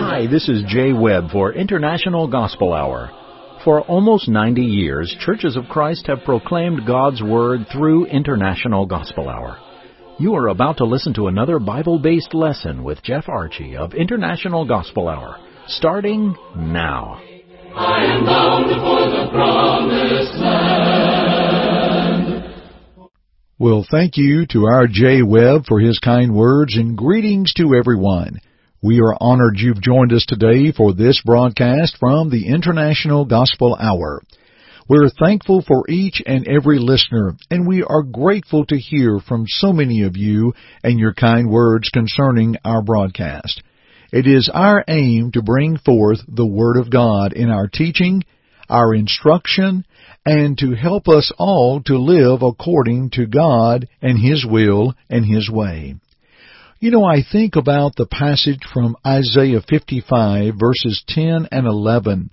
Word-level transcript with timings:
Hi, 0.00 0.26
this 0.30 0.48
is 0.48 0.62
Jay 0.68 0.92
Webb 0.92 1.30
for 1.32 1.52
International 1.52 2.28
Gospel 2.28 2.72
Hour. 2.72 3.10
For 3.64 3.80
almost 3.82 4.28
90 4.28 4.62
years, 4.62 5.16
Churches 5.20 5.56
of 5.56 5.64
Christ 5.68 6.06
have 6.06 6.24
proclaimed 6.24 6.86
God's 6.86 7.22
Word 7.22 7.66
through 7.72 8.06
International 8.06 8.86
Gospel 8.86 9.28
Hour. 9.28 9.58
You 10.18 10.36
are 10.36 10.48
about 10.48 10.76
to 10.76 10.84
listen 10.84 11.14
to 11.14 11.26
another 11.26 11.58
Bible 11.58 11.98
based 11.98 12.34
lesson 12.34 12.84
with 12.84 13.02
Jeff 13.02 13.28
Archie 13.28 13.76
of 13.76 13.94
International 13.94 14.64
Gospel 14.64 15.08
Hour, 15.08 15.38
starting 15.66 16.36
now. 16.56 17.20
I 17.74 18.04
am 18.04 18.24
bound 18.24 18.66
for 18.66 19.10
the 19.10 19.28
promised 19.32 20.34
land. 20.34 21.43
Well, 23.56 23.86
thank 23.88 24.16
you 24.16 24.46
to 24.46 24.66
our 24.66 24.88
Jay 24.88 25.22
Webb 25.22 25.66
for 25.68 25.78
his 25.78 26.00
kind 26.00 26.34
words 26.34 26.76
and 26.76 26.98
greetings 26.98 27.52
to 27.54 27.76
everyone. 27.76 28.40
We 28.82 28.98
are 28.98 29.16
honored 29.20 29.60
you've 29.60 29.80
joined 29.80 30.12
us 30.12 30.26
today 30.26 30.72
for 30.72 30.92
this 30.92 31.22
broadcast 31.24 31.96
from 32.00 32.30
the 32.30 32.48
International 32.48 33.24
Gospel 33.24 33.78
Hour. 33.80 34.22
We're 34.88 35.08
thankful 35.08 35.62
for 35.62 35.88
each 35.88 36.20
and 36.26 36.48
every 36.48 36.80
listener, 36.80 37.36
and 37.48 37.64
we 37.64 37.84
are 37.84 38.02
grateful 38.02 38.66
to 38.66 38.76
hear 38.76 39.20
from 39.20 39.44
so 39.46 39.72
many 39.72 40.02
of 40.02 40.16
you 40.16 40.54
and 40.82 40.98
your 40.98 41.14
kind 41.14 41.48
words 41.48 41.90
concerning 41.90 42.56
our 42.64 42.82
broadcast. 42.82 43.62
It 44.10 44.26
is 44.26 44.50
our 44.52 44.84
aim 44.88 45.30
to 45.30 45.42
bring 45.42 45.78
forth 45.78 46.18
the 46.26 46.44
Word 46.44 46.76
of 46.76 46.90
God 46.90 47.32
in 47.32 47.50
our 47.50 47.68
teaching, 47.68 48.24
our 48.68 48.92
instruction, 48.92 49.86
and 50.26 50.56
to 50.58 50.72
help 50.72 51.08
us 51.08 51.32
all 51.38 51.82
to 51.82 51.96
live 51.98 52.42
according 52.42 53.10
to 53.10 53.26
God 53.26 53.88
and 54.00 54.18
His 54.18 54.46
will 54.48 54.94
and 55.10 55.24
His 55.24 55.50
way. 55.50 55.96
You 56.80 56.90
know, 56.90 57.04
I 57.04 57.22
think 57.30 57.56
about 57.56 57.96
the 57.96 58.06
passage 58.06 58.60
from 58.72 58.96
Isaiah 59.06 59.60
55 59.68 60.54
verses 60.58 61.02
10 61.08 61.48
and 61.50 61.66
11 61.66 62.30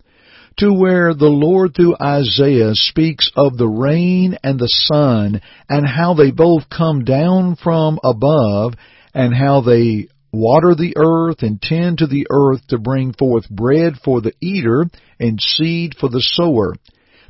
to 0.57 0.73
where 0.73 1.13
the 1.13 1.29
Lord 1.29 1.73
through 1.75 1.95
Isaiah 2.01 2.71
speaks 2.73 3.31
of 3.35 3.57
the 3.57 3.67
rain 3.67 4.37
and 4.43 4.59
the 4.59 4.67
sun 4.67 5.41
and 5.69 5.87
how 5.87 6.13
they 6.13 6.31
both 6.31 6.69
come 6.69 7.05
down 7.05 7.55
from 7.55 7.99
above 8.03 8.73
and 9.13 9.33
how 9.33 9.61
they 9.61 10.07
water 10.33 10.75
the 10.75 10.93
earth 10.97 11.41
and 11.41 11.61
tend 11.61 11.97
to 11.99 12.07
the 12.07 12.27
earth 12.29 12.61
to 12.67 12.77
bring 12.77 13.13
forth 13.13 13.49
bread 13.49 13.93
for 14.03 14.21
the 14.21 14.33
eater 14.41 14.85
and 15.19 15.39
seed 15.41 15.95
for 15.99 16.09
the 16.09 16.21
sower. 16.21 16.75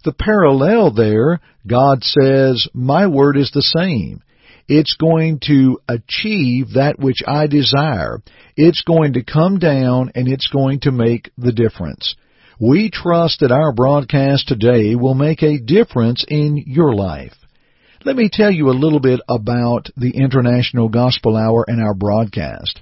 The 0.03 0.13
parallel 0.13 0.93
there, 0.93 1.39
God 1.67 2.03
says, 2.03 2.67
my 2.73 3.07
word 3.07 3.37
is 3.37 3.51
the 3.51 3.61
same. 3.61 4.23
It's 4.67 4.95
going 4.95 5.39
to 5.47 5.79
achieve 5.87 6.73
that 6.73 6.97
which 6.97 7.21
I 7.27 7.47
desire. 7.47 8.21
It's 8.55 8.83
going 8.83 9.13
to 9.13 9.23
come 9.23 9.59
down 9.59 10.11
and 10.15 10.27
it's 10.27 10.47
going 10.47 10.79
to 10.81 10.91
make 10.91 11.29
the 11.37 11.51
difference. 11.51 12.15
We 12.59 12.89
trust 12.91 13.39
that 13.41 13.51
our 13.51 13.73
broadcast 13.73 14.47
today 14.47 14.95
will 14.95 15.15
make 15.15 15.43
a 15.43 15.59
difference 15.59 16.23
in 16.27 16.63
your 16.65 16.93
life. 16.93 17.33
Let 18.05 18.15
me 18.15 18.29
tell 18.31 18.51
you 18.51 18.69
a 18.69 18.79
little 18.79 18.99
bit 18.99 19.19
about 19.29 19.89
the 19.97 20.11
International 20.15 20.89
Gospel 20.89 21.35
Hour 21.35 21.65
and 21.67 21.81
our 21.81 21.93
broadcast. 21.93 22.79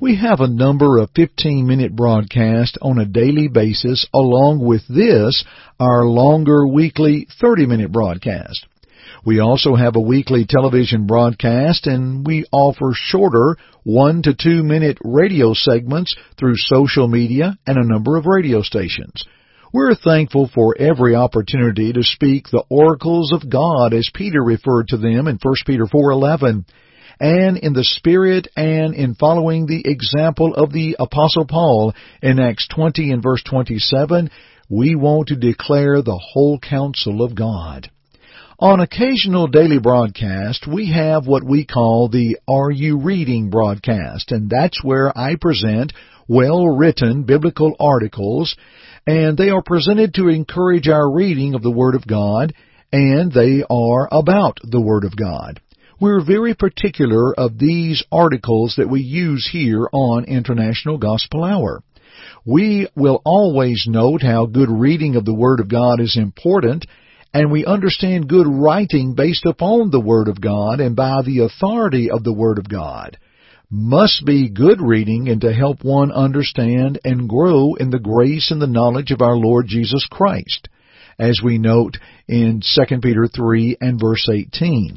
We 0.00 0.16
have 0.16 0.40
a 0.40 0.48
number 0.48 0.98
of 0.98 1.10
15 1.14 1.66
minute 1.66 1.94
broadcasts 1.94 2.76
on 2.80 2.98
a 2.98 3.04
daily 3.04 3.48
basis 3.48 4.06
along 4.14 4.64
with 4.64 4.86
this, 4.88 5.44
our 5.78 6.04
longer 6.04 6.66
weekly 6.66 7.26
30 7.40 7.66
minute 7.66 7.92
broadcast. 7.92 8.66
We 9.24 9.40
also 9.40 9.74
have 9.74 9.96
a 9.96 10.00
weekly 10.00 10.46
television 10.48 11.06
broadcast 11.06 11.86
and 11.86 12.26
we 12.26 12.46
offer 12.52 12.92
shorter 12.94 13.56
one 13.82 14.22
to 14.22 14.34
two 14.34 14.62
minute 14.62 14.98
radio 15.02 15.52
segments 15.54 16.16
through 16.38 16.56
social 16.56 17.06
media 17.06 17.58
and 17.66 17.76
a 17.76 17.86
number 17.86 18.16
of 18.16 18.26
radio 18.26 18.62
stations. 18.62 19.24
We're 19.72 19.94
thankful 19.94 20.50
for 20.52 20.76
every 20.78 21.14
opportunity 21.14 21.92
to 21.92 22.02
speak 22.02 22.48
the 22.48 22.64
oracles 22.68 23.32
of 23.32 23.48
God 23.48 23.94
as 23.94 24.10
Peter 24.12 24.42
referred 24.42 24.88
to 24.88 24.96
them 24.96 25.28
in 25.28 25.38
1 25.40 25.54
Peter 25.66 25.86
4:11 25.86 26.64
and 27.20 27.58
in 27.58 27.74
the 27.74 27.84
spirit 27.84 28.48
and 28.56 28.94
in 28.94 29.14
following 29.14 29.66
the 29.66 29.82
example 29.84 30.54
of 30.54 30.72
the 30.72 30.96
apostle 30.98 31.46
Paul 31.46 31.94
in 32.22 32.40
Acts 32.40 32.66
20 32.74 33.12
and 33.12 33.22
verse 33.22 33.42
27 33.44 34.30
we 34.70 34.94
want 34.94 35.28
to 35.28 35.36
declare 35.36 36.00
the 36.00 36.18
whole 36.32 36.58
counsel 36.58 37.22
of 37.22 37.34
God. 37.34 37.90
On 38.60 38.78
occasional 38.78 39.48
daily 39.48 39.80
broadcast, 39.80 40.66
we 40.66 40.92
have 40.92 41.26
what 41.26 41.42
we 41.42 41.64
call 41.64 42.08
the 42.08 42.38
Are 42.46 42.70
You 42.70 42.98
Reading 42.98 43.50
broadcast, 43.50 44.30
and 44.32 44.48
that's 44.48 44.84
where 44.84 45.16
I 45.18 45.34
present 45.40 45.92
well-written 46.28 47.24
biblical 47.24 47.74
articles, 47.80 48.54
and 49.06 49.36
they 49.36 49.48
are 49.48 49.62
presented 49.62 50.14
to 50.14 50.28
encourage 50.28 50.88
our 50.88 51.10
reading 51.10 51.54
of 51.54 51.62
the 51.62 51.70
Word 51.70 51.96
of 51.96 52.06
God, 52.06 52.54
and 52.92 53.32
they 53.32 53.64
are 53.68 54.08
about 54.12 54.58
the 54.62 54.80
Word 54.80 55.04
of 55.04 55.16
God. 55.16 55.60
We're 56.00 56.24
very 56.24 56.54
particular 56.54 57.38
of 57.38 57.58
these 57.58 58.02
articles 58.10 58.76
that 58.78 58.88
we 58.88 59.02
use 59.02 59.46
here 59.52 59.86
on 59.92 60.24
International 60.24 60.96
Gospel 60.96 61.44
Hour. 61.44 61.82
We 62.46 62.88
will 62.96 63.20
always 63.22 63.84
note 63.86 64.22
how 64.22 64.46
good 64.46 64.70
reading 64.70 65.16
of 65.16 65.26
the 65.26 65.34
Word 65.34 65.60
of 65.60 65.68
God 65.68 66.00
is 66.00 66.16
important 66.16 66.86
and 67.34 67.52
we 67.52 67.66
understand 67.66 68.30
good 68.30 68.46
writing 68.46 69.14
based 69.14 69.44
upon 69.44 69.90
the 69.90 70.00
Word 70.00 70.28
of 70.28 70.40
God 70.40 70.80
and 70.80 70.96
by 70.96 71.20
the 71.22 71.40
authority 71.40 72.10
of 72.10 72.24
the 72.24 72.32
Word 72.32 72.58
of 72.58 72.66
God 72.66 73.18
must 73.70 74.24
be 74.24 74.48
good 74.48 74.80
reading 74.80 75.28
and 75.28 75.42
to 75.42 75.52
help 75.52 75.84
one 75.84 76.10
understand 76.10 76.98
and 77.04 77.28
grow 77.28 77.74
in 77.74 77.90
the 77.90 78.00
grace 78.00 78.50
and 78.50 78.60
the 78.62 78.66
knowledge 78.66 79.10
of 79.10 79.20
our 79.20 79.36
Lord 79.36 79.66
Jesus 79.68 80.06
Christ, 80.10 80.68
as 81.18 81.40
we 81.44 81.58
note 81.58 81.98
in 82.26 82.62
2 82.62 83.00
Peter 83.00 83.28
3 83.28 83.76
and 83.82 84.00
verse 84.00 84.26
18. 84.32 84.96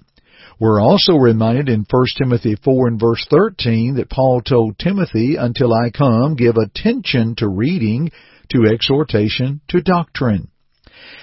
We're 0.63 0.79
also 0.79 1.15
reminded 1.15 1.67
in 1.67 1.85
1 1.89 2.05
Timothy 2.17 2.55
4 2.55 2.87
and 2.87 2.97
verse 2.97 3.27
13 3.29 3.95
that 3.95 4.09
Paul 4.09 4.39
told 4.39 4.79
Timothy, 4.79 5.35
Until 5.35 5.73
I 5.73 5.89
come, 5.89 6.37
give 6.37 6.55
attention 6.55 7.35
to 7.39 7.49
reading, 7.49 8.11
to 8.53 8.71
exhortation, 8.73 9.59
to 9.67 9.81
doctrine. 9.81 10.47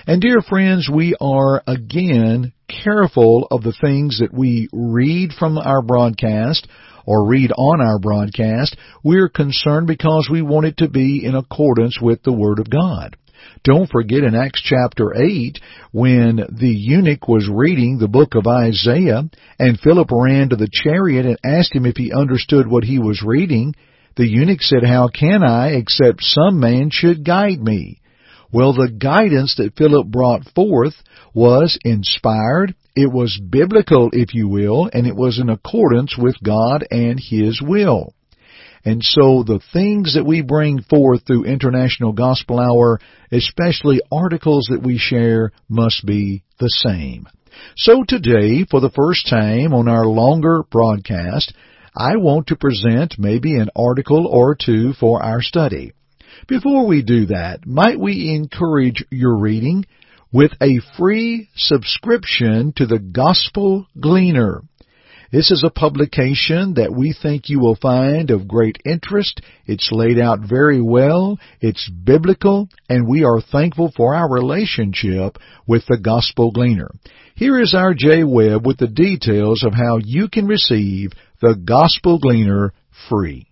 And 0.07 0.21
dear 0.21 0.43
friends, 0.43 0.91
we 0.95 1.15
are 1.23 1.63
again 1.67 2.53
careful 2.69 3.49
of 3.51 3.63
the 3.63 3.73
things 3.73 4.19
that 4.19 4.35
we 4.35 4.69
read 4.75 5.31
from 5.33 5.57
our 5.57 5.81
broadcast 5.81 6.69
or 7.07 7.27
read 7.27 7.51
on 7.57 7.81
our 7.81 7.99
broadcast. 7.99 8.77
We're 9.03 9.31
concerned 9.31 9.87
because 9.87 10.29
we 10.31 10.43
want 10.43 10.67
it 10.67 10.77
to 10.77 10.89
be 10.91 11.25
in 11.25 11.35
accordance 11.35 11.99
with 11.99 12.23
the 12.25 12.35
Word 12.35 12.59
of 12.59 12.69
God. 12.69 13.17
Don't 13.63 13.91
forget 13.91 14.25
in 14.25 14.35
Acts 14.35 14.63
chapter 14.63 15.15
8 15.15 15.59
when 15.93 16.37
the 16.51 16.69
eunuch 16.69 17.29
was 17.29 17.49
reading 17.49 17.99
the 17.99 18.09
book 18.09 18.35
of 18.35 18.47
Isaiah 18.47 19.29
and 19.59 19.81
Philip 19.81 20.11
ran 20.11 20.49
to 20.49 20.57
the 20.57 20.69
chariot 20.71 21.27
and 21.27 21.39
asked 21.45 21.75
him 21.75 21.85
if 21.87 21.97
he 21.97 22.13
understood 22.13 22.67
what 22.67 22.85
he 22.85 22.99
was 22.99 23.23
reading. 23.23 23.75
The 24.17 24.27
eunuch 24.27 24.63
said, 24.63 24.85
How 24.85 25.09
can 25.09 25.43
I 25.43 25.73
except 25.73 26.23
some 26.23 26.59
man 26.59 26.91
should 26.91 27.25
guide 27.25 27.63
me? 27.63 28.01
Well, 28.53 28.73
the 28.73 28.91
guidance 28.91 29.55
that 29.57 29.77
Philip 29.77 30.09
brought 30.09 30.49
forth 30.55 30.95
was 31.35 31.79
inspired, 31.85 32.75
it 32.97 33.13
was 33.13 33.41
biblical, 33.41 34.11
if 34.13 34.35
you 34.35 34.49
will, 34.49 34.91
and 34.93 35.07
it 35.07 35.15
was 35.15 35.39
in 35.39 35.49
accordance 35.49 36.17
with 36.19 36.35
God 36.43 36.85
and 36.91 37.21
His 37.21 37.63
will. 37.63 38.15
And 38.85 39.03
so 39.03 39.43
the 39.43 39.61
things 39.73 40.15
that 40.15 40.25
we 40.25 40.41
bring 40.41 40.83
forth 40.83 41.27
through 41.27 41.45
International 41.45 42.13
Gospel 42.13 42.59
Hour, 42.59 42.99
especially 43.31 44.01
articles 44.11 44.69
that 44.71 44.83
we 44.83 44.97
share, 44.97 45.53
must 45.69 46.07
be 46.07 46.43
the 46.59 46.71
same. 46.71 47.27
So 47.77 48.05
today, 48.07 48.65
for 48.65 48.81
the 48.81 48.91
first 48.91 49.29
time 49.29 49.75
on 49.75 49.89
our 49.89 50.07
longer 50.07 50.63
broadcast, 50.71 51.53
I 51.95 52.17
want 52.17 52.47
to 52.49 52.57
present 52.57 53.17
maybe 53.19 53.57
an 53.57 53.69
article 53.77 54.27
or 54.27 54.55
two 54.55 54.95
for 54.95 55.23
our 55.23 55.43
study. 55.43 55.93
Before 56.47 56.87
we 56.87 57.03
do 57.03 57.27
that, 57.27 57.67
might 57.67 57.99
we 57.99 58.35
encourage 58.35 59.05
your 59.11 59.37
reading 59.37 59.85
with 60.33 60.53
a 60.63 60.81
free 60.97 61.49
subscription 61.57 62.73
to 62.77 62.87
the 62.87 62.99
Gospel 62.99 63.87
Gleaner? 63.99 64.63
This 65.33 65.53
is 65.53 65.63
a 65.65 65.71
publication 65.71 66.75
that 66.75 66.93
we 66.93 67.13
think 67.13 67.49
you 67.49 67.61
will 67.61 67.77
find 67.77 68.33
of 68.33 68.49
great 68.49 68.79
interest. 68.85 69.41
It's 69.65 69.93
laid 69.93 70.19
out 70.19 70.41
very 70.41 70.83
well. 70.83 71.39
It's 71.61 71.89
biblical 71.89 72.69
and 72.89 73.07
we 73.07 73.23
are 73.23 73.41
thankful 73.41 73.93
for 73.97 74.17
our 74.17 74.29
relationship 74.29 75.39
with 75.69 75.87
the 75.87 75.99
Gospel 75.99 76.51
Gleaner. 76.51 76.91
Here 77.37 77.61
is 77.61 77.75
our 77.75 77.95
Jay 77.95 78.25
Webb 78.25 78.67
with 78.67 78.79
the 78.79 78.89
details 78.89 79.63
of 79.63 79.73
how 79.73 79.99
you 80.03 80.29
can 80.29 80.49
receive 80.49 81.13
the 81.41 81.55
Gospel 81.55 82.19
Gleaner 82.19 82.73
free. 83.09 83.50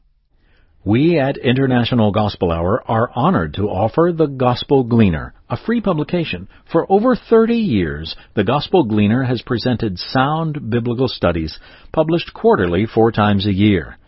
We 0.89 1.19
at 1.19 1.37
International 1.37 2.13
Gospel 2.13 2.51
Hour 2.51 2.83
are 2.89 3.11
honored 3.15 3.53
to 3.57 3.69
offer 3.69 4.11
the 4.11 4.25
Gospel 4.25 4.85
Gleaner, 4.85 5.35
a 5.51 5.59
free 5.59 5.83
publication. 5.83 6.49
For 6.73 6.91
over 6.91 7.15
30 7.15 7.57
years, 7.57 8.17
the 8.35 8.43
Gospel 8.43 8.85
Gleaner 8.85 9.25
has 9.25 9.43
presented 9.43 9.99
sound 9.99 10.71
biblical 10.71 11.07
studies 11.07 11.59
published 11.93 12.33
quarterly 12.33 12.87
four 12.87 13.13
times 13.13 13.45
a 13.45 13.53
year. 13.53 13.99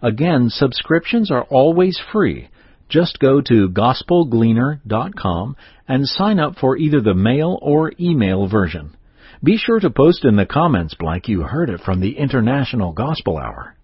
Again, 0.00 0.48
subscriptions 0.48 1.32
are 1.32 1.42
always 1.42 2.00
free. 2.12 2.50
Just 2.88 3.18
go 3.18 3.40
to 3.40 3.70
gospelgleaner.com 3.70 5.56
and 5.88 6.06
sign 6.06 6.38
up 6.38 6.54
for 6.60 6.76
either 6.76 7.00
the 7.00 7.14
mail 7.14 7.58
or 7.60 7.90
email 7.98 8.46
version. 8.46 8.96
Be 9.42 9.56
sure 9.56 9.80
to 9.80 9.90
post 9.90 10.24
in 10.24 10.36
the 10.36 10.46
comments 10.46 10.94
blank 10.94 11.26
you 11.26 11.42
heard 11.42 11.68
it 11.68 11.80
from 11.80 11.98
the 11.98 12.16
International 12.16 12.92
Gospel 12.92 13.38
Hour. 13.38 13.74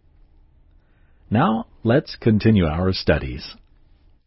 Now, 1.34 1.66
let's 1.82 2.14
continue 2.14 2.66
our 2.66 2.92
studies. 2.92 3.56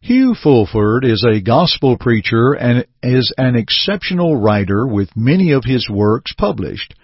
Hugh 0.01 0.35
Fulford 0.35 1.05
is 1.05 1.25
a 1.25 1.39
gospel 1.39 1.97
preacher 1.97 2.51
and 2.51 2.85
is 3.01 3.33
an 3.37 3.55
exceptional 3.55 4.35
writer 4.35 4.85
with 4.85 5.15
many 5.15 5.53
of 5.53 5.63
his 5.63 5.89
works 5.89 6.33
published. 6.37 6.95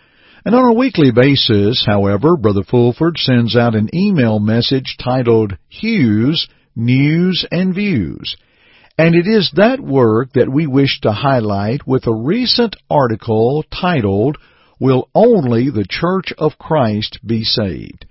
And 0.43 0.55
on 0.55 0.65
a 0.65 0.77
weekly 0.77 1.11
basis, 1.11 1.85
however, 1.87 2.35
Brother 2.35 2.63
Fulford 2.69 3.17
sends 3.17 3.55
out 3.55 3.75
an 3.75 3.95
email 3.95 4.41
message 4.41 4.97
titled 5.01 5.57
Hugh's 5.69 6.49
News 6.75 7.45
and 7.49 7.73
Views. 7.73 8.35
And 8.97 9.15
it 9.15 9.25
is 9.25 9.53
that 9.55 9.79
work 9.79 10.33
that 10.33 10.51
we 10.51 10.67
wish 10.67 10.99
to 11.03 11.13
highlight 11.13 11.87
with 11.87 12.07
a 12.07 12.13
recent 12.13 12.75
article 12.89 13.63
titled, 13.71 14.37
Will 14.81 15.07
Only 15.15 15.69
the 15.69 15.87
Church 15.89 16.33
of 16.37 16.57
Christ 16.59 17.19
Be 17.25 17.45
Saved? 17.45 18.05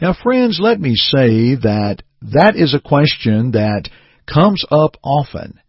Now 0.00 0.12
friends, 0.12 0.58
let 0.60 0.80
me 0.80 0.96
say 0.96 1.54
that 1.54 2.02
that 2.32 2.56
is 2.56 2.74
a 2.74 2.80
question 2.80 3.52
that 3.52 3.88
comes 4.26 4.64
up 4.70 4.96
often. 5.02 5.60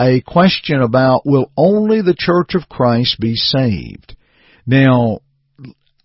A 0.00 0.20
question 0.20 0.80
about 0.80 1.22
will 1.24 1.50
only 1.56 2.02
the 2.02 2.16
Church 2.16 2.54
of 2.54 2.68
Christ 2.68 3.18
be 3.20 3.34
saved? 3.34 4.16
Now, 4.66 5.20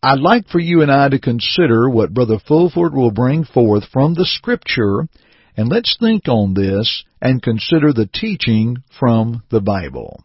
I'd 0.02 0.20
like 0.20 0.48
for 0.48 0.60
you 0.60 0.82
and 0.82 0.92
I 0.92 1.10
to 1.10 1.20
consider 1.20 1.90
what 1.90 2.14
Brother 2.14 2.38
Fulford 2.46 2.94
will 2.94 3.12
bring 3.12 3.46
forth 3.46 3.86
from 3.92 4.14
the 4.14 4.26
Scripture, 4.26 5.08
and 5.56 5.70
let's 5.70 5.96
think 6.00 6.28
on 6.28 6.54
this 6.54 7.04
and 7.22 7.42
consider 7.42 7.94
the 7.94 8.10
teaching 8.12 8.78
from 9.00 9.44
the 9.50 9.62
Bible. 9.62 10.24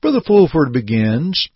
Brother 0.00 0.20
Fulford 0.26 0.72
begins, 0.72 1.48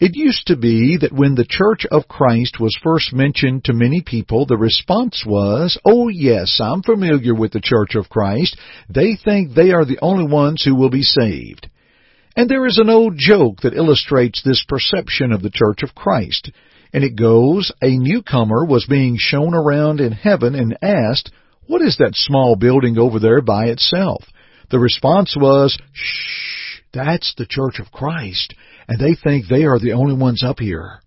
it 0.00 0.16
used 0.16 0.46
to 0.46 0.56
be 0.56 0.96
that 0.98 1.12
when 1.12 1.34
the 1.34 1.46
Church 1.46 1.84
of 1.90 2.08
Christ 2.08 2.58
was 2.58 2.76
first 2.82 3.12
mentioned 3.12 3.64
to 3.64 3.74
many 3.74 4.00
people, 4.00 4.46
the 4.46 4.56
response 4.56 5.24
was, 5.26 5.78
Oh 5.84 6.08
yes, 6.08 6.58
I'm 6.58 6.82
familiar 6.82 7.34
with 7.34 7.52
the 7.52 7.60
Church 7.60 7.94
of 7.94 8.08
Christ. 8.08 8.58
They 8.88 9.18
think 9.22 9.52
they 9.52 9.72
are 9.72 9.84
the 9.84 9.98
only 10.00 10.26
ones 10.26 10.64
who 10.64 10.74
will 10.74 10.88
be 10.88 11.02
saved. 11.02 11.68
And 12.34 12.48
there 12.48 12.64
is 12.64 12.78
an 12.78 12.88
old 12.88 13.16
joke 13.18 13.60
that 13.62 13.74
illustrates 13.74 14.42
this 14.42 14.64
perception 14.66 15.32
of 15.32 15.42
the 15.42 15.50
Church 15.50 15.82
of 15.82 15.94
Christ. 15.94 16.50
And 16.94 17.04
it 17.04 17.14
goes, 17.14 17.70
a 17.82 17.90
newcomer 17.90 18.64
was 18.64 18.86
being 18.88 19.16
shown 19.18 19.54
around 19.54 20.00
in 20.00 20.12
heaven 20.12 20.54
and 20.54 20.78
asked, 20.80 21.30
What 21.66 21.82
is 21.82 21.98
that 21.98 22.14
small 22.14 22.56
building 22.56 22.96
over 22.96 23.18
there 23.18 23.42
by 23.42 23.66
itself? 23.66 24.24
The 24.70 24.78
response 24.78 25.36
was, 25.38 25.76
Shh, 25.92 26.80
that's 26.94 27.34
the 27.36 27.46
Church 27.46 27.78
of 27.80 27.92
Christ 27.92 28.54
and 28.90 28.98
they 28.98 29.14
think 29.14 29.46
they 29.46 29.64
are 29.64 29.78
the 29.78 29.92
only 29.92 30.14
ones 30.14 30.42
up 30.44 30.58
here. 30.58 31.00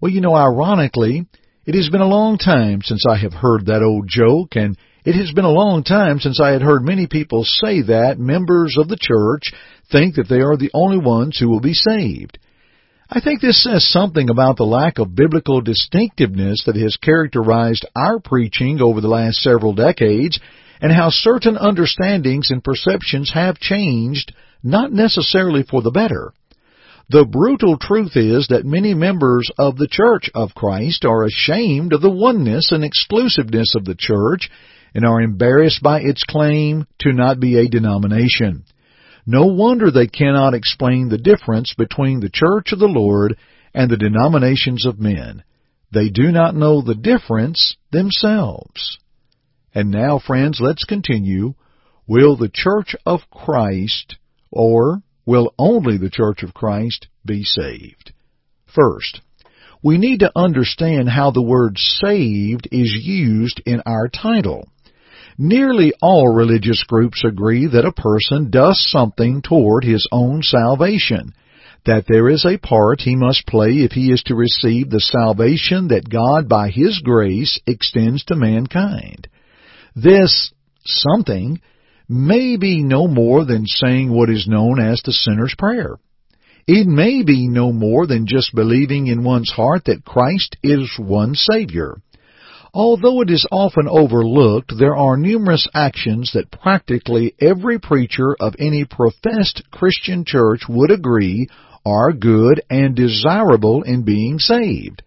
Well, 0.00 0.10
you 0.10 0.22
know, 0.22 0.34
ironically, 0.34 1.26
it 1.66 1.74
has 1.74 1.90
been 1.90 2.00
a 2.00 2.08
long 2.08 2.38
time 2.38 2.80
since 2.82 3.04
I 3.06 3.18
have 3.18 3.34
heard 3.34 3.66
that 3.66 3.82
old 3.82 4.08
joke, 4.08 4.56
and 4.56 4.78
it 5.04 5.14
has 5.16 5.30
been 5.30 5.44
a 5.44 5.50
long 5.50 5.84
time 5.84 6.20
since 6.20 6.40
I 6.40 6.52
had 6.52 6.62
heard 6.62 6.82
many 6.82 7.06
people 7.06 7.44
say 7.44 7.82
that 7.82 8.18
members 8.18 8.76
of 8.78 8.88
the 8.88 8.96
church 8.98 9.52
think 9.92 10.14
that 10.14 10.28
they 10.30 10.40
are 10.40 10.56
the 10.56 10.70
only 10.72 10.96
ones 10.96 11.38
who 11.38 11.50
will 11.50 11.60
be 11.60 11.74
saved. 11.74 12.38
I 13.10 13.20
think 13.20 13.42
this 13.42 13.62
says 13.62 13.86
something 13.86 14.30
about 14.30 14.56
the 14.56 14.64
lack 14.64 14.98
of 14.98 15.14
biblical 15.14 15.60
distinctiveness 15.60 16.62
that 16.64 16.76
has 16.76 16.96
characterized 16.96 17.84
our 17.94 18.20
preaching 18.20 18.80
over 18.80 19.02
the 19.02 19.08
last 19.08 19.42
several 19.42 19.74
decades 19.74 20.40
and 20.80 20.90
how 20.90 21.10
certain 21.10 21.58
understandings 21.58 22.50
and 22.50 22.64
perceptions 22.64 23.32
have 23.34 23.58
changed, 23.58 24.34
not 24.62 24.92
necessarily 24.92 25.62
for 25.62 25.82
the 25.82 25.90
better. 25.90 26.32
The 27.12 27.26
brutal 27.26 27.76
truth 27.76 28.16
is 28.16 28.48
that 28.48 28.64
many 28.64 28.94
members 28.94 29.50
of 29.58 29.76
the 29.76 29.86
Church 29.86 30.30
of 30.34 30.54
Christ 30.54 31.04
are 31.04 31.24
ashamed 31.24 31.92
of 31.92 32.00
the 32.00 32.08
oneness 32.08 32.72
and 32.72 32.82
exclusiveness 32.82 33.74
of 33.74 33.84
the 33.84 33.94
Church 33.94 34.48
and 34.94 35.04
are 35.04 35.20
embarrassed 35.20 35.82
by 35.82 36.00
its 36.00 36.22
claim 36.22 36.86
to 37.00 37.12
not 37.12 37.38
be 37.38 37.58
a 37.58 37.68
denomination. 37.68 38.64
No 39.26 39.44
wonder 39.44 39.90
they 39.90 40.06
cannot 40.06 40.54
explain 40.54 41.10
the 41.10 41.18
difference 41.18 41.74
between 41.76 42.20
the 42.20 42.30
Church 42.32 42.72
of 42.72 42.78
the 42.78 42.86
Lord 42.86 43.36
and 43.74 43.90
the 43.90 43.98
denominations 43.98 44.86
of 44.86 44.98
men. 44.98 45.44
They 45.92 46.08
do 46.08 46.32
not 46.32 46.56
know 46.56 46.80
the 46.80 46.94
difference 46.94 47.76
themselves. 47.90 48.96
And 49.74 49.90
now, 49.90 50.18
friends, 50.18 50.60
let's 50.62 50.84
continue. 50.84 51.56
Will 52.06 52.38
the 52.38 52.50
Church 52.50 52.96
of 53.04 53.20
Christ, 53.30 54.16
or 54.50 55.02
will 55.26 55.54
only 55.58 55.98
the 55.98 56.10
Church 56.10 56.42
of 56.42 56.54
Christ 56.54 57.06
be 57.24 57.42
saved. 57.44 58.12
First, 58.66 59.20
we 59.82 59.98
need 59.98 60.20
to 60.20 60.32
understand 60.36 61.08
how 61.08 61.30
the 61.30 61.42
word 61.42 61.76
saved 61.76 62.68
is 62.70 62.96
used 63.02 63.60
in 63.66 63.82
our 63.84 64.08
title. 64.08 64.68
Nearly 65.38 65.92
all 66.00 66.28
religious 66.28 66.84
groups 66.84 67.24
agree 67.24 67.66
that 67.66 67.84
a 67.84 67.92
person 67.92 68.50
does 68.50 68.84
something 68.90 69.42
toward 69.42 69.82
his 69.82 70.06
own 70.12 70.42
salvation, 70.42 71.34
that 71.84 72.04
there 72.06 72.28
is 72.28 72.44
a 72.44 72.58
part 72.58 73.00
he 73.00 73.16
must 73.16 73.46
play 73.46 73.70
if 73.78 73.92
he 73.92 74.12
is 74.12 74.22
to 74.24 74.34
receive 74.34 74.90
the 74.90 75.00
salvation 75.00 75.88
that 75.88 76.08
God 76.08 76.48
by 76.48 76.70
His 76.70 77.00
grace 77.00 77.58
extends 77.66 78.24
to 78.26 78.36
mankind. 78.36 79.26
This 79.96 80.52
something 80.84 81.60
may 82.12 82.56
be 82.56 82.82
no 82.82 83.08
more 83.08 83.44
than 83.44 83.66
saying 83.66 84.12
what 84.12 84.30
is 84.30 84.46
known 84.46 84.80
as 84.80 85.00
the 85.02 85.12
sinner's 85.12 85.54
prayer. 85.56 85.96
It 86.66 86.86
may 86.86 87.22
be 87.22 87.48
no 87.48 87.72
more 87.72 88.06
than 88.06 88.26
just 88.26 88.54
believing 88.54 89.08
in 89.08 89.24
one's 89.24 89.50
heart 89.50 89.86
that 89.86 90.04
Christ 90.04 90.56
is 90.62 90.88
one 90.98 91.34
Savior. 91.34 91.96
Although 92.74 93.20
it 93.20 93.30
is 93.30 93.46
often 93.50 93.86
overlooked, 93.88 94.72
there 94.78 94.96
are 94.96 95.16
numerous 95.16 95.68
actions 95.74 96.32
that 96.32 96.50
practically 96.50 97.34
every 97.40 97.78
preacher 97.78 98.34
of 98.38 98.54
any 98.58 98.84
professed 98.84 99.62
Christian 99.70 100.24
church 100.24 100.62
would 100.68 100.90
agree 100.90 101.48
are 101.84 102.12
good 102.12 102.62
and 102.70 102.94
desirable 102.94 103.82
in 103.82 104.04
being 104.04 104.38
saved. 104.38 105.02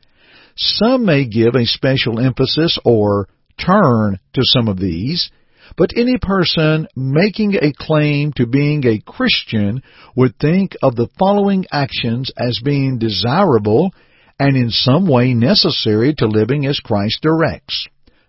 Some 0.55 1.05
may 1.05 1.25
give 1.25 1.55
a 1.55 1.65
special 1.65 2.19
emphasis 2.19 2.77
or 2.85 3.27
turn 3.57 4.19
to 4.33 4.41
some 4.43 4.67
of 4.67 4.77
these, 4.77 5.31
but 5.77 5.91
any 5.95 6.17
person 6.17 6.87
making 6.95 7.55
a 7.55 7.73
claim 7.73 8.33
to 8.33 8.45
being 8.45 8.85
a 8.85 9.01
Christian 9.05 9.81
would 10.15 10.37
think 10.39 10.75
of 10.81 10.95
the 10.95 11.09
following 11.19 11.65
actions 11.71 12.31
as 12.37 12.61
being 12.63 12.97
desirable 12.99 13.91
and 14.39 14.55
in 14.55 14.69
some 14.69 15.07
way 15.07 15.33
necessary 15.33 16.13
to 16.15 16.27
living 16.27 16.65
as 16.65 16.79
Christ 16.79 17.19
directs. 17.21 17.87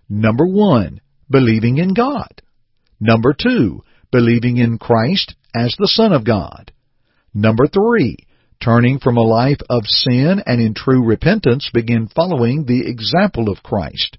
Number 0.09 0.47
one, 0.47 1.01
believing 1.31 1.79
in 1.79 1.95
God. 1.95 2.43
Number 3.01 3.35
two, 3.35 3.83
believing 4.13 4.57
in 4.57 4.79
Christ 4.79 5.35
as 5.55 5.75
the 5.79 5.89
Son 5.89 6.13
of 6.13 6.25
God. 6.25 6.73
Number 7.35 7.67
three, 7.67 8.17
turning 8.63 8.99
from 8.99 9.17
a 9.17 9.23
life 9.23 9.61
of 9.69 9.85
sin 9.85 10.43
and 10.47 10.61
in 10.61 10.75
true 10.75 11.05
repentance 11.05 11.71
begin 11.73 12.09
following 12.09 12.65
the 12.65 12.89
example 12.89 13.51
of 13.51 13.63
Christ. 13.63 14.17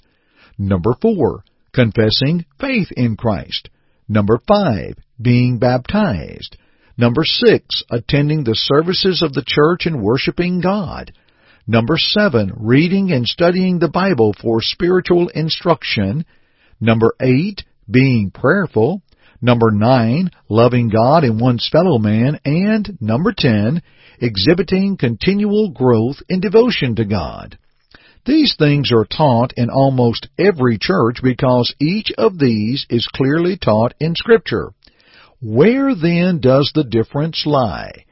Number 0.58 0.94
four, 1.02 1.44
confessing 1.78 2.44
faith 2.60 2.88
in 2.98 3.16
Christ. 3.16 3.70
Number 4.10 4.40
five, 4.48 4.96
being 5.22 5.60
baptized. 5.60 6.58
Number 6.98 7.22
six, 7.24 7.84
attending 7.92 8.44
the 8.44 8.56
services 8.56 9.22
of 9.22 9.34
the 9.34 9.44
church 9.46 9.86
and 9.86 10.02
worshiping 10.02 10.60
God. 10.60 11.12
Number 11.68 11.98
seven, 11.98 12.52
reading 12.56 13.12
and 13.12 13.28
studying 13.28 13.78
the 13.78 13.90
Bible 13.90 14.34
for 14.42 14.60
spiritual 14.60 15.28
instruction. 15.28 16.26
Number 16.82 17.14
eight, 17.22 17.64
being 17.90 18.32
prayerful. 18.32 19.04
Number 19.40 19.70
nine, 19.70 20.32
loving 20.50 20.90
God 20.90 21.24
and 21.24 21.40
one's 21.40 21.70
fellow 21.72 22.00
man. 22.00 22.40
And 22.44 22.98
number 23.00 23.36
ten, 23.38 23.84
exhibiting 24.20 24.98
continual 24.98 25.70
growth 25.70 26.18
in 26.28 26.40
devotion 26.40 26.96
to 26.96 27.06
God. 27.06 27.60
These 28.28 28.56
things 28.60 28.92
are 28.92 29.06
taught 29.06 29.54
in 29.56 29.70
almost 29.70 30.28
every 30.38 30.78
church 30.78 31.20
because 31.24 31.74
each 31.80 32.12
of 32.18 32.38
these 32.38 32.86
is 32.90 33.08
clearly 33.08 33.56
taught 33.56 33.94
in 34.02 34.16
Scripture. 34.16 34.74
Where 35.42 35.96
then 35.96 36.42
does 36.42 36.70
the 36.76 36.84
difference 36.84 37.46
lie? 37.46 38.04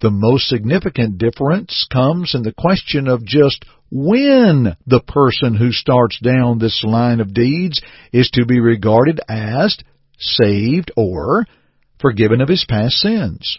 The 0.00 0.10
most 0.10 0.48
significant 0.48 1.18
difference 1.18 1.86
comes 1.92 2.34
in 2.34 2.42
the 2.42 2.52
question 2.52 3.06
of 3.06 3.24
just 3.24 3.64
when 3.88 4.76
the 4.84 5.00
person 5.06 5.54
who 5.54 5.70
starts 5.70 6.18
down 6.18 6.58
this 6.58 6.82
line 6.82 7.20
of 7.20 7.32
deeds 7.32 7.80
is 8.12 8.30
to 8.30 8.44
be 8.44 8.58
regarded 8.58 9.20
as 9.28 9.78
saved 10.18 10.90
or 10.96 11.46
forgiven 12.00 12.40
of 12.40 12.48
his 12.48 12.64
past 12.68 12.96
sins. 12.96 13.58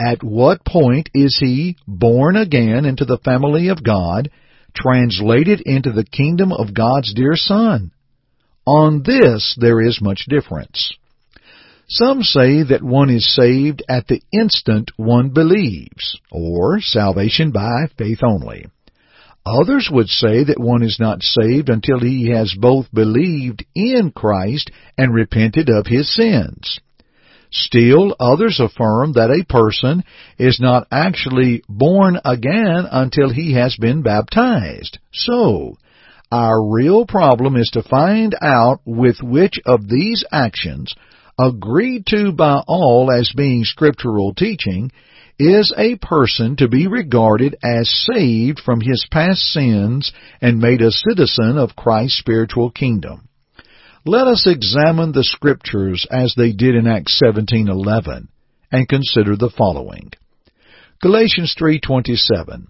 At 0.00 0.22
what 0.22 0.64
point 0.64 1.10
is 1.12 1.36
he 1.38 1.76
born 1.86 2.36
again 2.36 2.86
into 2.86 3.04
the 3.04 3.18
family 3.18 3.68
of 3.68 3.84
God, 3.84 4.30
translated 4.76 5.60
into 5.62 5.90
the 5.90 6.04
kingdom 6.04 6.52
of 6.52 6.74
God's 6.74 7.12
dear 7.14 7.34
Son? 7.34 7.90
On 8.66 9.02
this 9.02 9.56
there 9.60 9.80
is 9.80 10.00
much 10.00 10.26
difference. 10.28 10.92
Some 11.88 12.22
say 12.22 12.62
that 12.64 12.82
one 12.82 13.10
is 13.10 13.34
saved 13.34 13.82
at 13.88 14.08
the 14.08 14.20
instant 14.32 14.90
one 14.96 15.30
believes, 15.30 16.18
or 16.32 16.80
salvation 16.80 17.52
by 17.52 17.86
faith 17.96 18.20
only. 18.24 18.66
Others 19.46 19.88
would 19.92 20.08
say 20.08 20.42
that 20.42 20.58
one 20.58 20.82
is 20.82 20.98
not 20.98 21.22
saved 21.22 21.68
until 21.68 22.00
he 22.00 22.30
has 22.30 22.52
both 22.58 22.92
believed 22.92 23.64
in 23.76 24.10
Christ 24.10 24.72
and 24.98 25.14
repented 25.14 25.68
of 25.68 25.86
his 25.86 26.12
sins. 26.12 26.80
Still, 27.50 28.14
others 28.18 28.60
affirm 28.60 29.12
that 29.12 29.30
a 29.30 29.44
person 29.44 30.04
is 30.38 30.58
not 30.60 30.86
actually 30.90 31.62
born 31.68 32.18
again 32.24 32.86
until 32.90 33.30
he 33.30 33.52
has 33.54 33.76
been 33.76 34.02
baptized. 34.02 34.98
So, 35.12 35.76
our 36.30 36.68
real 36.68 37.06
problem 37.06 37.56
is 37.56 37.70
to 37.74 37.82
find 37.82 38.34
out 38.42 38.80
with 38.84 39.22
which 39.22 39.60
of 39.64 39.88
these 39.88 40.24
actions, 40.32 40.94
agreed 41.38 42.06
to 42.06 42.32
by 42.32 42.62
all 42.66 43.10
as 43.12 43.32
being 43.36 43.64
scriptural 43.64 44.34
teaching, 44.34 44.90
is 45.38 45.72
a 45.76 45.96
person 45.96 46.56
to 46.56 46.68
be 46.68 46.86
regarded 46.86 47.56
as 47.62 47.88
saved 47.90 48.58
from 48.58 48.80
his 48.80 49.06
past 49.10 49.40
sins 49.40 50.12
and 50.40 50.58
made 50.58 50.80
a 50.80 50.90
citizen 50.90 51.58
of 51.58 51.76
Christ's 51.76 52.18
spiritual 52.18 52.70
kingdom. 52.70 53.25
Let 54.08 54.28
us 54.28 54.46
examine 54.46 55.10
the 55.10 55.24
scriptures 55.24 56.06
as 56.08 56.32
they 56.36 56.52
did 56.52 56.76
in 56.76 56.86
Acts 56.86 57.20
17:11 57.20 58.28
and 58.70 58.88
consider 58.88 59.34
the 59.34 59.50
following. 59.50 60.12
Galatians 61.02 61.56
3:27 61.58 62.68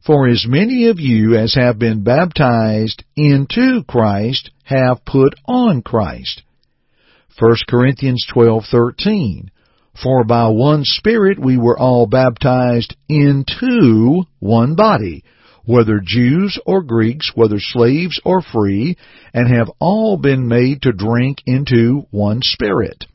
For 0.00 0.28
as 0.28 0.46
many 0.46 0.86
of 0.86 1.00
you 1.00 1.34
as 1.34 1.54
have 1.54 1.80
been 1.80 2.04
baptized 2.04 3.02
into 3.16 3.82
Christ 3.82 4.52
have 4.62 5.04
put 5.04 5.34
on 5.44 5.82
Christ. 5.82 6.44
1 7.36 7.56
Corinthians 7.66 8.24
12:13 8.32 9.48
for 10.00 10.22
by 10.22 10.46
one 10.46 10.84
Spirit 10.84 11.40
we 11.40 11.56
were 11.56 11.76
all 11.76 12.06
baptized 12.06 12.94
into 13.08 14.22
one 14.38 14.76
body, 14.76 15.24
whether 15.70 16.00
Jews 16.04 16.58
or 16.66 16.82
Greeks, 16.82 17.30
whether 17.34 17.60
slaves 17.60 18.20
or 18.24 18.42
free, 18.42 18.96
and 19.32 19.48
have 19.48 19.70
all 19.78 20.16
been 20.16 20.48
made 20.48 20.82
to 20.82 20.92
drink 20.92 21.38
into 21.46 22.06
one 22.10 22.42
Spirit. 22.42 23.06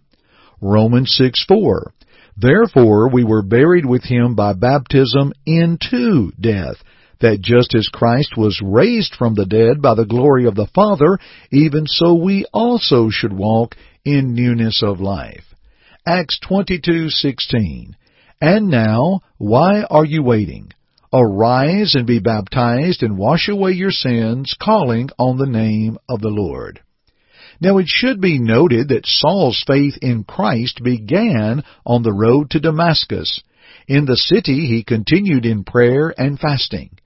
Romans 0.61 1.13
6 1.17 1.43
4. 1.47 1.93
Therefore 2.37 3.09
we 3.09 3.23
were 3.25 3.41
buried 3.41 3.85
with 3.85 4.03
him 4.03 4.35
by 4.35 4.53
baptism 4.53 5.33
into 5.45 6.31
death, 6.39 6.77
that 7.19 7.41
just 7.41 7.75
as 7.75 7.89
Christ 7.89 8.37
was 8.37 8.61
raised 8.63 9.15
from 9.15 9.35
the 9.35 9.45
dead 9.45 9.81
by 9.81 9.95
the 9.95 10.05
glory 10.05 10.45
of 10.45 10.55
the 10.55 10.67
Father, 10.73 11.19
even 11.51 11.85
so 11.87 12.13
we 12.13 12.45
also 12.53 13.09
should 13.09 13.33
walk 13.33 13.75
in 14.05 14.33
newness 14.33 14.81
of 14.81 15.01
life. 15.01 15.53
Acts 16.07 16.39
22:16. 16.47 17.95
And 18.39 18.69
now, 18.69 19.21
why 19.37 19.83
are 19.83 20.05
you 20.05 20.23
waiting? 20.23 20.71
Arise 21.17 21.95
and 21.95 22.05
be 22.05 22.19
baptized 22.19 23.01
and 23.01 23.17
wash 23.17 23.47
away 23.47 23.71
your 23.71 23.91
sins, 23.91 24.53
calling 24.61 25.09
on 25.17 25.37
the 25.37 25.45
name 25.45 25.97
of 26.09 26.19
the 26.19 26.27
Lord. 26.27 26.81
Now 27.61 27.77
it 27.77 27.87
should 27.87 28.19
be 28.19 28.37
noted 28.37 28.89
that 28.89 29.05
Saul's 29.05 29.63
faith 29.65 29.97
in 30.01 30.25
Christ 30.25 30.83
began 30.83 31.63
on 31.85 32.03
the 32.03 32.11
road 32.11 32.49
to 32.49 32.59
Damascus. 32.59 33.41
In 33.87 34.03
the 34.03 34.17
city 34.17 34.67
he 34.67 34.83
continued 34.83 35.45
in 35.45 35.63
prayer 35.63 36.13
and 36.17 36.37
fasting. 36.37 36.97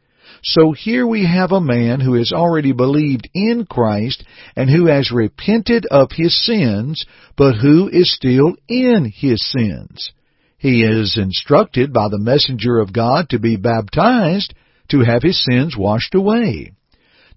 So 0.41 0.71
here 0.71 1.05
we 1.05 1.25
have 1.25 1.51
a 1.51 1.61
man 1.61 1.99
who 1.99 2.15
has 2.15 2.31
already 2.31 2.71
believed 2.71 3.29
in 3.35 3.67
Christ 3.69 4.23
and 4.55 4.71
who 4.71 4.87
has 4.87 5.11
repented 5.11 5.85
of 5.91 6.13
his 6.13 6.35
sins, 6.43 7.05
but 7.37 7.57
who 7.57 7.89
is 7.89 8.11
still 8.11 8.55
in 8.67 9.11
his 9.13 9.47
sins. 9.47 10.11
He 10.59 10.83
is 10.83 11.17
instructed 11.17 11.93
by 11.93 12.09
the 12.09 12.19
messenger 12.19 12.79
of 12.79 12.91
God 12.91 13.29
to 13.29 13.39
be 13.39 13.55
baptized 13.55 14.53
to 14.89 14.99
have 14.99 15.23
his 15.23 15.41
sins 15.43 15.77
washed 15.77 16.13
away. 16.13 16.73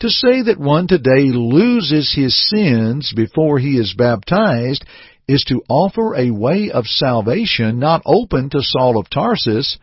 To 0.00 0.10
say 0.10 0.42
that 0.42 0.58
one 0.58 0.88
today 0.88 1.30
loses 1.30 2.12
his 2.12 2.36
sins 2.50 3.12
before 3.14 3.60
he 3.60 3.76
is 3.76 3.94
baptized 3.96 4.84
is 5.28 5.44
to 5.44 5.62
offer 5.68 6.16
a 6.16 6.32
way 6.32 6.72
of 6.72 6.86
salvation 6.86 7.78
not 7.78 8.02
open 8.04 8.50
to 8.50 8.60
Saul 8.60 8.98
of 8.98 9.08
Tarsus, 9.08 9.78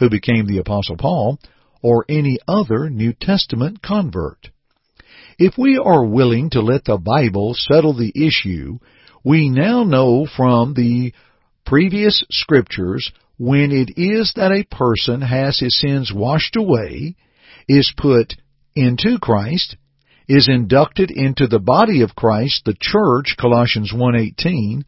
who 0.00 0.10
became 0.10 0.46
the 0.46 0.58
Apostle 0.58 0.96
Paul, 0.96 1.38
or 1.82 2.04
any 2.08 2.38
other 2.48 2.90
New 2.90 3.12
Testament 3.12 3.80
convert. 3.82 4.50
If 5.38 5.56
we 5.56 5.78
are 5.78 6.04
willing 6.04 6.50
to 6.50 6.60
let 6.60 6.84
the 6.84 6.98
Bible 6.98 7.54
settle 7.54 7.92
the 7.92 8.12
issue, 8.16 8.80
we 9.24 9.48
now 9.48 9.84
know 9.84 10.26
from 10.26 10.74
the 10.74 11.12
previous 11.64 12.24
scriptures 12.30 13.12
when 13.38 13.72
it 13.72 13.94
is 13.96 14.32
that 14.36 14.52
a 14.52 14.64
person 14.64 15.22
has 15.22 15.58
his 15.58 15.78
sins 15.78 16.12
washed 16.14 16.56
away, 16.56 17.16
is 17.68 17.92
put 17.96 18.34
into 18.74 19.18
Christ, 19.18 19.76
is 20.28 20.48
inducted 20.48 21.10
into 21.10 21.46
the 21.46 21.58
body 21.58 22.02
of 22.02 22.14
Christ, 22.14 22.64
the 22.64 22.76
church, 22.78 23.36
Colossians 23.38 23.92
1:18, 23.92 24.84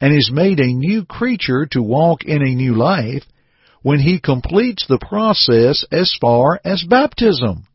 and 0.00 0.14
is 0.14 0.30
made 0.30 0.60
a 0.60 0.66
new 0.66 1.04
creature 1.04 1.66
to 1.66 1.82
walk 1.82 2.24
in 2.24 2.42
a 2.42 2.54
new 2.54 2.74
life, 2.74 3.24
when 3.82 4.00
he 4.00 4.18
completes 4.18 4.86
the 4.86 4.98
process 4.98 5.84
as 5.90 6.16
far 6.20 6.60
as 6.64 6.84
baptism. 6.84 7.66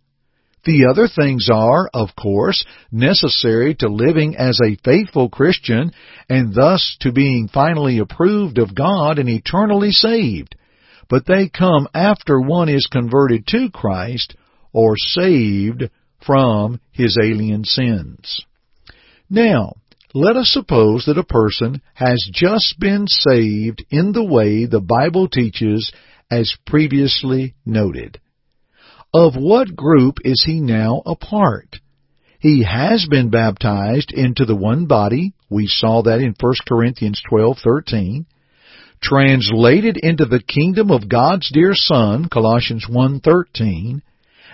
The 0.66 0.88
other 0.90 1.08
things 1.08 1.50
are, 1.52 1.90
of 1.94 2.16
course, 2.16 2.66
necessary 2.92 3.76
to 3.76 3.88
living 3.88 4.36
as 4.36 4.60
a 4.62 4.78
faithful 4.84 5.30
Christian 5.30 5.92
and 6.28 6.54
thus 6.54 6.98
to 7.02 7.12
being 7.12 7.48
finally 7.48 8.00
approved 8.00 8.58
of 8.58 8.76
God 8.76 9.20
and 9.20 9.30
eternally 9.30 9.92
saved. 9.92 10.56
But 11.10 11.26
they 11.26 11.50
come 11.50 11.88
after 11.94 12.40
one 12.40 12.70
is 12.70 12.88
converted 12.88 13.48
to 13.48 13.70
Christ 13.72 14.36
or 14.74 14.96
saved 14.98 15.90
from 16.26 16.80
his 16.92 17.18
alien 17.22 17.64
sins. 17.64 18.46
Now, 19.30 19.76
let 20.14 20.36
us 20.36 20.50
suppose 20.50 21.06
that 21.06 21.18
a 21.18 21.24
person 21.24 21.82
has 21.94 22.28
just 22.34 22.80
been 22.80 23.08
saved 23.08 23.86
in 23.90 24.12
the 24.12 24.24
way 24.24 24.66
the 24.66 24.82
Bible 24.82 25.30
teaches 25.30 25.92
as 26.32 26.56
previously 26.66 27.56
noted. 27.66 28.20
Of 29.14 29.36
what 29.36 29.76
group 29.76 30.20
is 30.24 30.44
he 30.46 30.62
now 30.62 31.02
a 31.04 31.16
part? 31.16 31.80
He 32.40 32.64
has 32.64 33.08
been 33.10 33.30
baptized 33.30 34.12
into 34.12 34.46
the 34.46 34.56
one 34.56 34.86
body. 34.86 35.34
We 35.50 35.66
saw 35.66 36.04
that 36.04 36.20
in 36.20 36.36
1 36.40 36.54
Corinthians 36.68 37.20
12:13. 37.28 38.26
Translated 39.02 39.98
into 39.98 40.26
the 40.26 40.42
kingdom 40.42 40.92
of 40.92 41.10
God's 41.10 41.50
dear 41.52 41.74
son, 41.74 42.26
Colossians 42.26 42.86
1:13, 42.88 44.02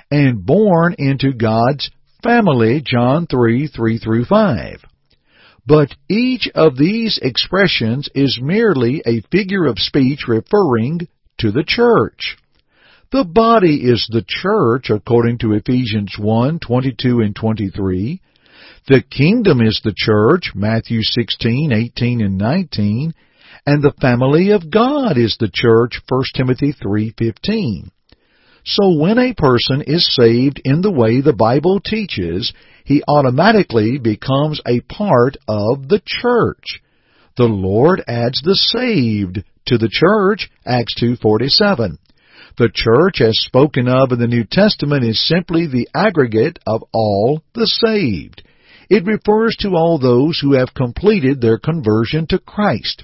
and 0.09 0.45
born 0.45 0.95
into 0.97 1.33
God's 1.33 1.91
family, 2.23 2.81
John 2.81 3.27
3, 3.27 3.67
3 3.67 3.97
through 3.97 4.23
5. 4.23 4.85
But 5.67 5.93
each 6.09 6.47
of 6.55 6.77
these 6.77 7.19
expressions 7.21 8.07
is 8.15 8.39
merely 8.41 9.01
a 9.05 9.21
figure 9.31 9.65
of 9.65 9.79
speech 9.79 10.29
referring 10.29 11.07
to 11.39 11.51
the 11.51 11.63
church. 11.63 12.37
The 13.11 13.23
body 13.23 13.81
is 13.83 14.07
the 14.09 14.25
church 14.27 14.89
according 14.89 15.37
to 15.39 15.53
Ephesians 15.53 16.15
1, 16.17 16.59
22 16.59 17.19
and 17.21 17.35
23. 17.35 18.19
The 18.87 19.01
kingdom 19.01 19.61
is 19.61 19.79
the 19.83 19.93
church, 19.95 20.53
Matthew 20.55 21.01
16, 21.01 21.71
18 21.71 22.21
and 22.21 22.37
19. 22.37 23.13
And 23.67 23.83
the 23.83 23.93
family 24.01 24.51
of 24.51 24.71
God 24.71 25.17
is 25.17 25.37
the 25.39 25.51
church, 25.53 26.01
1 26.07 26.23
Timothy 26.35 26.71
3:15. 26.71 27.91
So 28.63 28.97
when 28.97 29.19
a 29.19 29.33
person 29.35 29.81
is 29.81 30.15
saved 30.15 30.59
in 30.65 30.81
the 30.81 30.91
way 30.91 31.21
the 31.21 31.33
Bible 31.33 31.79
teaches, 31.79 32.53
he 32.83 33.03
automatically 33.07 33.99
becomes 33.99 34.59
a 34.65 34.79
part 34.81 35.37
of 35.47 35.87
the 35.87 36.01
church. 36.03 36.81
The 37.37 37.45
Lord 37.45 38.03
adds 38.07 38.41
the 38.41 38.55
saved 38.55 39.43
to 39.67 39.77
the 39.77 39.89
church, 39.89 40.49
Acts 40.65 40.95
2:47. 40.95 41.97
The 42.57 42.69
church 42.73 43.19
as 43.19 43.37
spoken 43.39 43.89
of 43.89 44.11
in 44.13 44.19
the 44.19 44.27
New 44.27 44.45
Testament 44.45 45.03
is 45.03 45.27
simply 45.27 45.67
the 45.67 45.89
aggregate 45.93 46.57
of 46.65 46.83
all 46.93 47.41
the 47.53 47.67
saved. 47.67 48.43
It 48.89 49.05
refers 49.05 49.55
to 49.59 49.75
all 49.75 49.97
those 49.97 50.39
who 50.39 50.53
have 50.53 50.73
completed 50.73 51.41
their 51.41 51.57
conversion 51.57 52.27
to 52.27 52.39
Christ. 52.39 53.03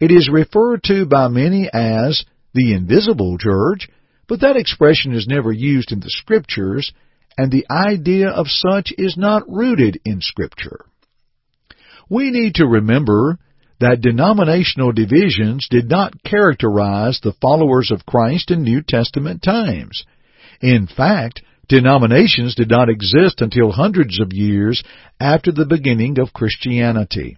It 0.00 0.10
is 0.10 0.30
referred 0.30 0.82
to 0.84 1.04
by 1.04 1.28
many 1.28 1.68
as 1.72 2.24
the 2.54 2.72
invisible 2.72 3.36
church 3.36 3.88
But 4.28 4.40
that 4.40 4.56
expression 4.56 5.12
is 5.14 5.26
never 5.26 5.50
used 5.50 5.90
in 5.90 6.00
the 6.00 6.10
Scriptures, 6.10 6.92
and 7.36 7.50
the 7.50 7.66
idea 7.70 8.28
of 8.28 8.46
such 8.48 8.92
is 8.96 9.16
not 9.16 9.48
rooted 9.48 10.00
in 10.04 10.20
Scripture. 10.20 10.84
We 12.10 12.30
need 12.30 12.56
to 12.56 12.66
remember 12.66 13.38
that 13.80 14.00
denominational 14.00 14.92
divisions 14.92 15.66
did 15.70 15.88
not 15.88 16.22
characterize 16.24 17.20
the 17.22 17.34
followers 17.40 17.90
of 17.90 18.06
Christ 18.06 18.50
in 18.50 18.62
New 18.62 18.82
Testament 18.82 19.42
times. 19.42 20.04
In 20.60 20.88
fact, 20.88 21.42
denominations 21.68 22.54
did 22.54 22.70
not 22.70 22.88
exist 22.88 23.40
until 23.40 23.70
hundreds 23.70 24.20
of 24.20 24.32
years 24.32 24.82
after 25.20 25.52
the 25.52 25.66
beginning 25.66 26.18
of 26.18 26.32
Christianity. 26.32 27.36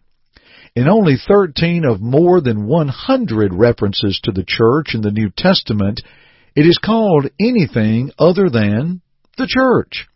In 0.75 0.89
only 0.89 1.17
13 1.17 1.85
of 1.85 2.01
more 2.01 2.41
than 2.41 2.67
100 2.67 3.53
references 3.53 4.21
to 4.25 4.33
the 4.33 4.45
church 4.47 4.95
in 4.95 5.03
the 5.03 5.11
New 5.11 5.31
Testament, 5.37 6.01
it 6.55 6.63
is 6.63 6.79
called 6.79 7.29
anything 7.41 8.13
other 8.19 8.49
than 8.49 9.03
the 9.37 9.49
church. 9.49 10.07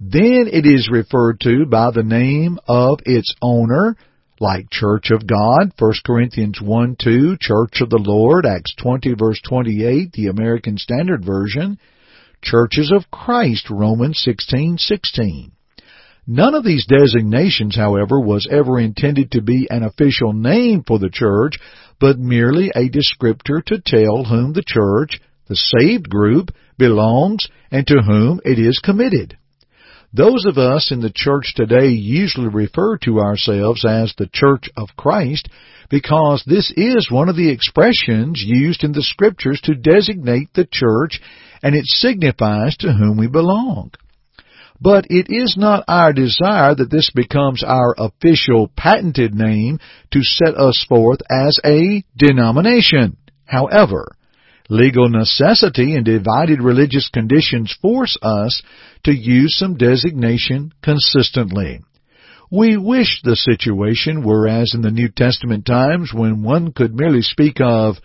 Then 0.00 0.48
it 0.52 0.66
is 0.66 0.90
referred 0.90 1.40
to 1.42 1.64
by 1.66 1.90
the 1.92 2.02
name 2.02 2.58
of 2.66 2.98
its 3.06 3.34
owner, 3.40 3.96
like 4.40 4.70
Church 4.70 5.10
of 5.10 5.26
God, 5.26 5.72
1 5.78 5.92
Corinthians 6.04 6.60
1 6.60 6.96
2, 7.02 7.36
Church 7.40 7.80
of 7.80 7.90
the 7.90 8.02
Lord, 8.02 8.46
Acts 8.46 8.74
20 8.76 9.14
verse 9.14 9.40
28, 9.48 10.12
the 10.12 10.26
American 10.26 10.76
Standard 10.76 11.24
Version, 11.24 11.78
Churches 12.42 12.92
of 12.94 13.10
Christ, 13.10 13.70
Romans 13.70 14.20
16 14.22 14.78
16. 14.78 15.52
None 16.26 16.54
of 16.54 16.64
these 16.64 16.86
designations, 16.86 17.76
however, 17.76 18.18
was 18.18 18.48
ever 18.50 18.80
intended 18.80 19.30
to 19.32 19.42
be 19.42 19.68
an 19.70 19.82
official 19.82 20.32
name 20.32 20.82
for 20.86 20.98
the 20.98 21.10
church, 21.10 21.58
but 22.00 22.18
merely 22.18 22.70
a 22.74 22.88
descriptor 22.88 23.64
to 23.66 23.80
tell 23.84 24.24
whom 24.24 24.52
the 24.52 24.64
church, 24.66 25.20
the 25.48 25.56
saved 25.56 26.08
group, 26.08 26.50
belongs 26.78 27.46
and 27.70 27.86
to 27.86 28.00
whom 28.00 28.40
it 28.44 28.58
is 28.58 28.80
committed. 28.82 29.36
Those 30.16 30.44
of 30.46 30.58
us 30.58 30.92
in 30.92 31.00
the 31.00 31.10
church 31.12 31.54
today 31.56 31.88
usually 31.88 32.46
refer 32.46 32.98
to 32.98 33.18
ourselves 33.18 33.84
as 33.84 34.14
the 34.16 34.28
Church 34.32 34.70
of 34.76 34.90
Christ 34.96 35.48
because 35.90 36.44
this 36.46 36.72
is 36.76 37.10
one 37.10 37.28
of 37.28 37.34
the 37.34 37.50
expressions 37.50 38.40
used 38.46 38.84
in 38.84 38.92
the 38.92 39.02
Scriptures 39.02 39.60
to 39.64 39.74
designate 39.74 40.54
the 40.54 40.68
church 40.70 41.20
and 41.64 41.74
it 41.74 41.86
signifies 41.86 42.76
to 42.76 42.92
whom 42.92 43.16
we 43.16 43.26
belong. 43.26 43.90
But 44.80 45.06
it 45.10 45.26
is 45.30 45.56
not 45.58 45.82
our 45.88 46.12
desire 46.12 46.76
that 46.76 46.92
this 46.92 47.10
becomes 47.10 47.64
our 47.64 47.96
official 47.98 48.70
patented 48.76 49.34
name 49.34 49.80
to 50.12 50.22
set 50.22 50.54
us 50.54 50.86
forth 50.88 51.22
as 51.28 51.58
a 51.64 52.04
denomination. 52.16 53.16
However, 53.46 54.12
Legal 54.70 55.10
necessity 55.10 55.94
and 55.94 56.06
divided 56.06 56.62
religious 56.62 57.10
conditions 57.12 57.76
force 57.82 58.16
us 58.22 58.62
to 59.02 59.12
use 59.12 59.56
some 59.58 59.76
designation 59.76 60.72
consistently. 60.82 61.80
We 62.50 62.76
wish 62.78 63.20
the 63.22 63.36
situation 63.36 64.24
were 64.24 64.48
as 64.48 64.72
in 64.74 64.80
the 64.80 64.90
New 64.90 65.08
Testament 65.08 65.66
times 65.66 66.12
when 66.14 66.42
one 66.42 66.72
could 66.72 66.94
merely 66.94 67.20
speak 67.20 67.60
of 67.60 67.96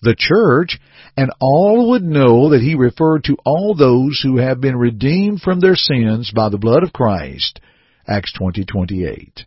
the 0.00 0.14
church 0.16 0.78
and 1.16 1.30
all 1.40 1.90
would 1.90 2.02
know 2.02 2.50
that 2.50 2.62
he 2.62 2.74
referred 2.74 3.24
to 3.24 3.36
all 3.44 3.74
those 3.74 4.20
who 4.22 4.38
have 4.38 4.60
been 4.60 4.76
redeemed 4.76 5.42
from 5.42 5.60
their 5.60 5.76
sins 5.76 6.30
by 6.34 6.48
the 6.48 6.58
blood 6.58 6.82
of 6.82 6.92
Christ. 6.92 7.60
Acts 8.06 8.32
20:28. 8.38 9.44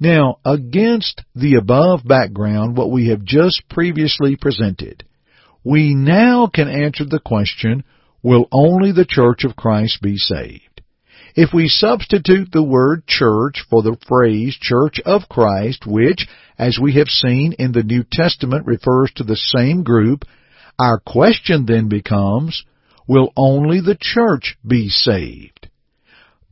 Now, 0.00 0.38
against 0.44 1.22
the 1.34 1.54
above 1.54 2.04
background 2.04 2.76
what 2.76 2.90
we 2.90 3.08
have 3.08 3.24
just 3.24 3.68
previously 3.68 4.36
presented, 4.36 5.04
we 5.66 5.96
now 5.96 6.46
can 6.46 6.68
answer 6.68 7.04
the 7.04 7.18
question, 7.18 7.82
will 8.22 8.46
only 8.52 8.92
the 8.92 9.04
Church 9.04 9.42
of 9.42 9.56
Christ 9.56 10.00
be 10.00 10.16
saved? 10.16 10.80
If 11.34 11.52
we 11.52 11.66
substitute 11.66 12.52
the 12.52 12.62
word 12.62 13.04
church 13.08 13.64
for 13.68 13.82
the 13.82 13.96
phrase 14.06 14.56
Church 14.60 15.00
of 15.04 15.28
Christ, 15.28 15.84
which, 15.84 16.28
as 16.56 16.78
we 16.80 16.94
have 16.94 17.08
seen 17.08 17.52
in 17.58 17.72
the 17.72 17.82
New 17.82 18.04
Testament, 18.08 18.64
refers 18.64 19.10
to 19.16 19.24
the 19.24 19.34
same 19.34 19.82
group, 19.82 20.24
our 20.78 21.00
question 21.00 21.66
then 21.66 21.88
becomes, 21.88 22.64
will 23.08 23.32
only 23.36 23.80
the 23.80 23.98
church 24.00 24.56
be 24.64 24.88
saved? 24.88 25.68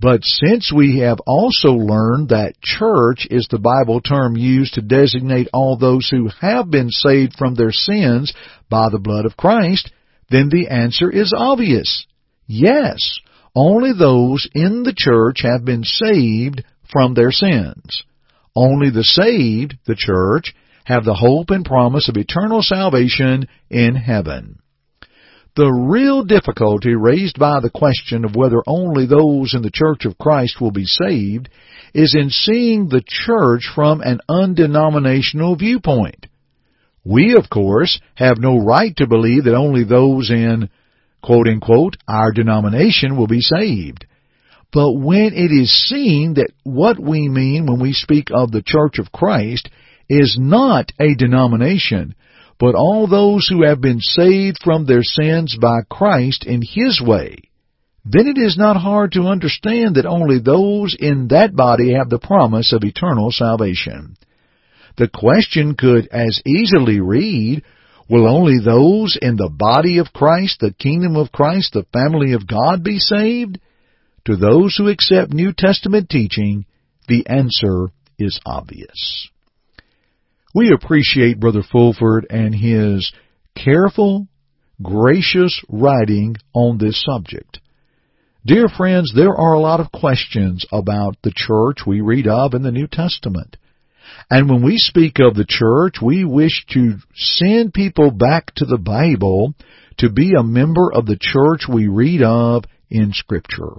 But 0.01 0.21
since 0.25 0.73
we 0.73 0.99
have 0.99 1.19
also 1.27 1.71
learned 1.71 2.29
that 2.29 2.61
church 2.61 3.27
is 3.31 3.47
the 3.49 3.59
Bible 3.59 4.01
term 4.01 4.37
used 4.37 4.75
to 4.75 4.83
designate 4.83 5.49
all 5.53 5.77
those 5.77 6.09
who 6.11 6.29
have 6.40 6.71
been 6.71 6.90
saved 6.90 7.35
from 7.38 7.55
their 7.55 7.73
sins 7.73 8.33
by 8.68 8.88
the 8.90 8.99
blood 8.99 9.25
of 9.25 9.37
Christ, 9.37 9.90
then 10.31 10.49
the 10.49 10.68
answer 10.68 11.11
is 11.11 11.33
obvious. 11.37 12.07
Yes, 12.47 13.18
only 13.55 13.92
those 13.92 14.49
in 14.53 14.83
the 14.83 14.95
church 14.97 15.42
have 15.42 15.64
been 15.64 15.85
saved 15.85 16.64
from 16.90 17.14
their 17.14 17.31
sins. 17.31 18.03
Only 18.57 18.90
the 18.90 19.05
saved, 19.05 19.79
the 19.87 19.97
church, 19.97 20.55
have 20.85 21.05
the 21.05 21.14
hope 21.14 21.51
and 21.51 21.64
promise 21.64 22.09
of 22.09 22.16
eternal 22.16 22.62
salvation 22.62 23.49
in 23.71 23.95
heaven. 23.95 24.59
The 25.57 25.71
real 25.71 26.25
difficulty 26.25 26.95
raised 26.97 27.38
by 27.38 27.61
the 27.61 27.71
question 27.71 28.25
of 28.25 28.35
whether 28.35 28.61
only 28.67 29.07
those 29.07 29.55
in 29.55 29.62
the 29.62 29.71
Church 29.73 30.05
of 30.05 30.19
Christ 30.19 30.61
will 30.61 30.73
be 30.73 30.85
saved 30.85 31.49
is 31.95 32.17
in 32.19 32.31
seeing 32.31 32.88
the 32.88 33.05
church 33.07 33.71
from 33.73 34.01
an 34.01 34.19
undenominational 34.29 35.55
viewpoint. 35.55 36.27
We, 37.05 37.37
of 37.37 37.49
course, 37.51 38.01
have 38.17 38.38
no 38.38 38.59
right 38.59 38.97
to 38.97 39.07
believe 39.07 39.45
that 39.45 39.55
only 39.55 39.85
those 39.85 40.29
in, 40.29 40.71
quote 41.23 41.47
unquote, 41.47 41.99
our 42.09 42.33
denomination 42.33 43.17
will 43.17 43.29
be 43.29 43.40
saved. 43.40 44.07
But 44.73 44.95
when 44.95 45.35
it 45.35 45.53
is 45.53 45.71
seen 45.71 46.35
that 46.35 46.51
what 46.64 46.99
we 46.99 47.29
mean 47.29 47.67
when 47.67 47.79
we 47.79 47.93
speak 47.93 48.27
of 48.35 48.51
the 48.51 48.62
Church 48.67 48.99
of 48.99 49.12
Christ 49.12 49.69
is 50.09 50.37
not 50.37 50.90
a 50.99 51.14
denomination, 51.14 52.17
but 52.59 52.75
all 52.75 53.07
those 53.07 53.49
who 53.49 53.64
have 53.64 53.81
been 53.81 54.01
saved 54.01 54.59
from 54.62 54.87
their 54.87 55.03
sins 55.03 55.57
by 55.61 55.81
Christ 55.90 56.45
in 56.45 56.62
His 56.62 57.01
way, 57.05 57.51
then 58.05 58.27
it 58.27 58.38
is 58.38 58.59
not 58.59 58.77
hard 58.77 59.12
to 59.12 59.23
understand 59.23 59.97
that 59.97 60.07
only 60.07 60.38
those 60.38 60.97
in 60.99 61.29
that 61.29 61.57
body 61.57 61.95
have 61.95 62.11
the 62.11 62.19
promise 62.19 62.73
of 62.73 62.85
eternal 62.85 63.31
salvation. 63.31 64.17
The 64.97 65.09
question 65.09 65.75
could 65.75 66.09
as 66.09 66.40
easily 66.47 67.01
read, 67.01 67.62
Will 68.09 68.29
only 68.29 68.59
those 68.62 69.19
in 69.21 69.37
the 69.37 69.49
body 69.49 69.99
of 69.99 70.12
Christ, 70.12 70.61
the 70.61 70.75
kingdom 70.75 71.17
of 71.17 71.33
Christ, 71.33 71.73
the 71.73 71.87
family 71.93 72.35
of 72.35 72.47
God 72.47 72.85
be 72.85 72.99
saved? 72.99 73.59
To 74.27 74.37
those 74.37 74.77
who 74.77 74.88
accept 74.88 75.33
New 75.33 75.53
Testament 75.57 76.11
teaching, 76.11 76.67
the 77.09 77.27
answer 77.27 77.88
is 78.19 78.40
obvious. 78.45 79.29
We 80.55 80.71
appreciate 80.73 81.40
Brother 81.40 81.64
Fulford 81.69 82.29
and 82.31 82.55
his 82.55 83.12
careful, 83.57 84.29
gracious 84.81 85.61
writing 85.69 86.37
on 86.53 86.79
this 86.79 87.03
subject. 87.03 87.59
Dear 88.47 88.69
friends, 88.69 89.12
there 89.17 89.35
are 89.35 89.55
a 89.55 89.61
lot 89.61 89.81
of 89.81 89.90
questions 89.90 90.64
about 90.71 91.17
the 91.25 91.33
church 91.35 91.79
we 91.85 92.01
read 92.01 92.29
of 92.29 92.55
in 92.55 92.62
the 92.62 92.71
New 92.71 92.87
Testament. 92.87 93.57
And 94.31 94.49
when 94.49 94.62
we 94.62 94.77
speak 94.77 95.19
of 95.19 95.35
the 95.35 95.47
church, 95.47 95.97
we 96.01 96.25
wish 96.25 96.64
to 96.71 96.99
send 97.14 97.75
people 97.75 98.12
back 98.12 98.55
to 98.57 98.64
the 98.64 98.79
Bible 98.79 99.55
to 99.99 100.09
be 100.09 100.35
a 100.38 100.45
member 100.45 100.93
of 100.93 101.07
the 101.07 101.19
church 101.19 101.62
we 101.69 101.88
read 101.88 102.23
of 102.23 102.64
in 102.90 103.12
Scripture. 103.12 103.73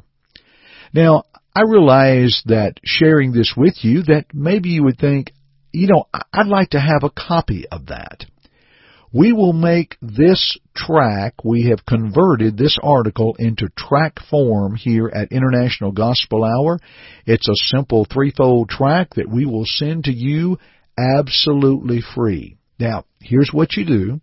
Now, 0.94 1.24
I 1.56 1.62
realize 1.62 2.42
that 2.48 2.82
sharing 2.84 3.32
this 3.32 3.54
with 3.56 3.76
you, 3.86 4.04
that 4.04 4.26
maybe 4.34 4.70
you 4.70 4.84
would 4.84 4.98
think, 4.98 5.32
you 5.76 5.88
know, 5.88 6.08
I'd 6.34 6.48
like 6.48 6.72
to 6.72 6.80
have 6.80 7.04
a 7.04 7.10
copy 7.10 7.66
of 7.70 7.88
that. 7.88 8.26
We 9.12 9.34
will 9.34 9.54
make 9.54 9.98
this 10.02 10.58
track, 10.76 11.46
we 11.46 11.70
have 11.70 11.86
converted 11.86 12.58
this 12.58 12.80
article 12.84 13.36
into 13.40 13.70
track 13.78 14.20
form 14.30 14.76
here 14.76 15.10
at 15.14 15.32
International 15.32 15.92
Gospel 15.92 16.44
Hour. 16.44 16.80
It's 17.26 17.48
a 17.48 17.56
simple 17.56 18.06
threefold 18.12 18.70
track 18.70 19.14
that 19.16 19.30
we 19.30 19.46
will 19.46 19.66
send 19.66 20.04
to 20.06 20.12
you 20.12 20.58
absolutely 20.98 22.02
free. 22.14 22.58
Now, 22.78 23.06
here's 23.22 23.52
what 23.54 23.78
you 23.78 23.86
do. 23.86 24.20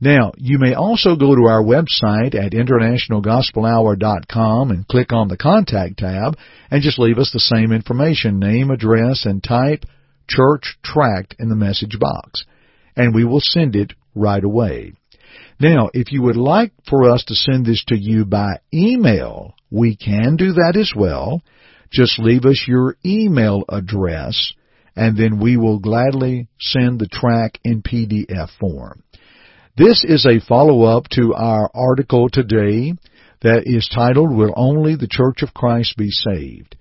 Now, 0.00 0.32
you 0.36 0.58
may 0.58 0.74
also 0.74 1.14
go 1.16 1.34
to 1.34 1.46
our 1.46 1.62
website 1.62 2.34
at 2.34 2.52
internationalgospelhour.com 2.52 4.70
and 4.70 4.88
click 4.88 5.12
on 5.12 5.28
the 5.28 5.36
Contact 5.36 5.98
tab 5.98 6.38
and 6.70 6.82
just 6.82 6.98
leave 6.98 7.18
us 7.18 7.30
the 7.32 7.40
same 7.40 7.72
information, 7.72 8.38
name, 8.38 8.70
address, 8.70 9.24
and 9.24 9.42
type 9.42 9.84
Church 10.28 10.76
Tract 10.82 11.36
in 11.38 11.48
the 11.48 11.54
message 11.54 11.98
box. 11.98 12.44
And 12.96 13.14
we 13.14 13.24
will 13.24 13.40
send 13.40 13.74
it 13.76 13.94
right 14.14 14.44
away. 14.44 14.92
Now, 15.60 15.90
if 15.94 16.10
you 16.12 16.22
would 16.22 16.36
like 16.36 16.72
for 16.88 17.10
us 17.10 17.24
to 17.24 17.34
send 17.34 17.66
this 17.66 17.84
to 17.88 17.96
you 17.96 18.24
by 18.24 18.58
email, 18.72 19.54
we 19.70 19.96
can 19.96 20.36
do 20.36 20.52
that 20.52 20.76
as 20.76 20.92
well. 20.96 21.42
Just 21.92 22.18
leave 22.18 22.44
us 22.44 22.64
your 22.66 22.96
email 23.04 23.64
address 23.68 24.52
and 24.96 25.16
then 25.16 25.40
we 25.40 25.56
will 25.56 25.78
gladly 25.78 26.48
send 26.60 26.98
the 26.98 27.08
track 27.08 27.58
in 27.64 27.82
PDF 27.82 28.48
form. 28.58 29.02
This 29.76 30.04
is 30.04 30.24
a 30.24 30.44
follow-up 30.46 31.08
to 31.10 31.34
our 31.34 31.70
article 31.74 32.28
today 32.28 32.94
that 33.42 33.64
is 33.66 33.90
titled, 33.92 34.34
Will 34.34 34.54
Only 34.56 34.94
the 34.94 35.08
Church 35.08 35.42
of 35.42 35.52
Christ 35.52 35.96
Be 35.96 36.10
Saved? 36.10 36.76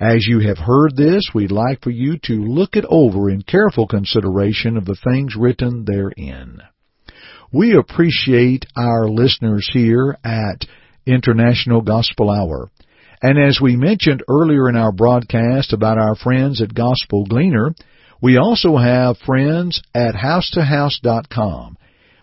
As 0.00 0.26
you 0.26 0.40
have 0.40 0.58
heard 0.58 0.96
this, 0.96 1.30
we'd 1.34 1.50
like 1.50 1.82
for 1.82 1.90
you 1.90 2.18
to 2.24 2.32
look 2.32 2.76
it 2.76 2.84
over 2.88 3.28
in 3.28 3.42
careful 3.42 3.86
consideration 3.86 4.76
of 4.76 4.84
the 4.84 4.96
things 4.96 5.36
written 5.36 5.84
therein. 5.84 6.62
We 7.52 7.74
appreciate 7.76 8.66
our 8.76 9.08
listeners 9.08 9.68
here 9.72 10.18
at 10.22 10.66
International 11.06 11.80
Gospel 11.80 12.30
Hour. 12.30 12.68
And 13.22 13.38
as 13.38 13.58
we 13.60 13.74
mentioned 13.74 14.22
earlier 14.28 14.68
in 14.68 14.76
our 14.76 14.92
broadcast 14.92 15.72
about 15.72 15.96
our 15.96 16.14
friends 16.14 16.60
at 16.60 16.74
Gospel 16.74 17.24
Gleaner, 17.24 17.74
we 18.20 18.36
also 18.36 18.76
have 18.76 19.16
friends 19.24 19.82
at 19.94 20.14
housetohouse.com. 20.14 21.78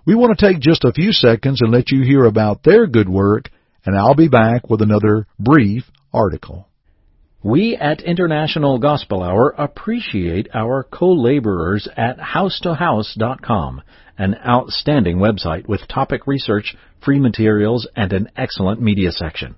We 0.06 0.14
want 0.14 0.38
to 0.38 0.46
take 0.46 0.62
just 0.62 0.84
a 0.84 0.94
few 0.94 1.12
seconds 1.12 1.60
and 1.62 1.72
let 1.72 1.90
you 1.90 2.04
hear 2.04 2.26
about 2.26 2.62
their 2.64 2.86
good 2.86 3.10
work, 3.10 3.50
and 3.84 3.98
I'll 3.98 4.14
be 4.14 4.28
back 4.28 4.70
with 4.70 4.84
another 4.84 5.26
brief 5.40 5.86
article. 6.14 6.68
We 7.46 7.78
at 7.80 8.02
International 8.02 8.80
Gospel 8.80 9.22
Hour 9.22 9.54
appreciate 9.56 10.48
our 10.56 10.82
co-laborers 10.82 11.88
at 11.96 12.18
housetohouse.com, 12.18 13.84
an 14.18 14.36
outstanding 14.44 15.18
website 15.18 15.68
with 15.68 15.88
topic 15.88 16.26
research, 16.26 16.76
free 17.04 17.20
materials, 17.20 17.88
and 17.96 18.12
an 18.14 18.30
excellent 18.36 18.82
media 18.82 19.12
section. 19.12 19.58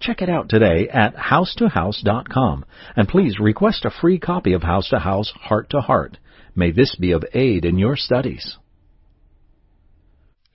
Check 0.00 0.22
it 0.22 0.30
out 0.30 0.48
today 0.48 0.88
at 0.88 1.16
housetohouse.com, 1.16 2.64
and 2.96 3.06
please 3.06 3.38
request 3.38 3.84
a 3.84 3.90
free 3.90 4.18
copy 4.18 4.54
of 4.54 4.62
House 4.62 4.88
to 4.88 4.98
House, 4.98 5.30
Heart 5.38 5.68
to 5.68 5.82
Heart. 5.82 6.16
May 6.56 6.70
this 6.70 6.94
be 6.94 7.12
of 7.12 7.26
aid 7.34 7.66
in 7.66 7.78
your 7.78 7.96
studies. 7.96 8.56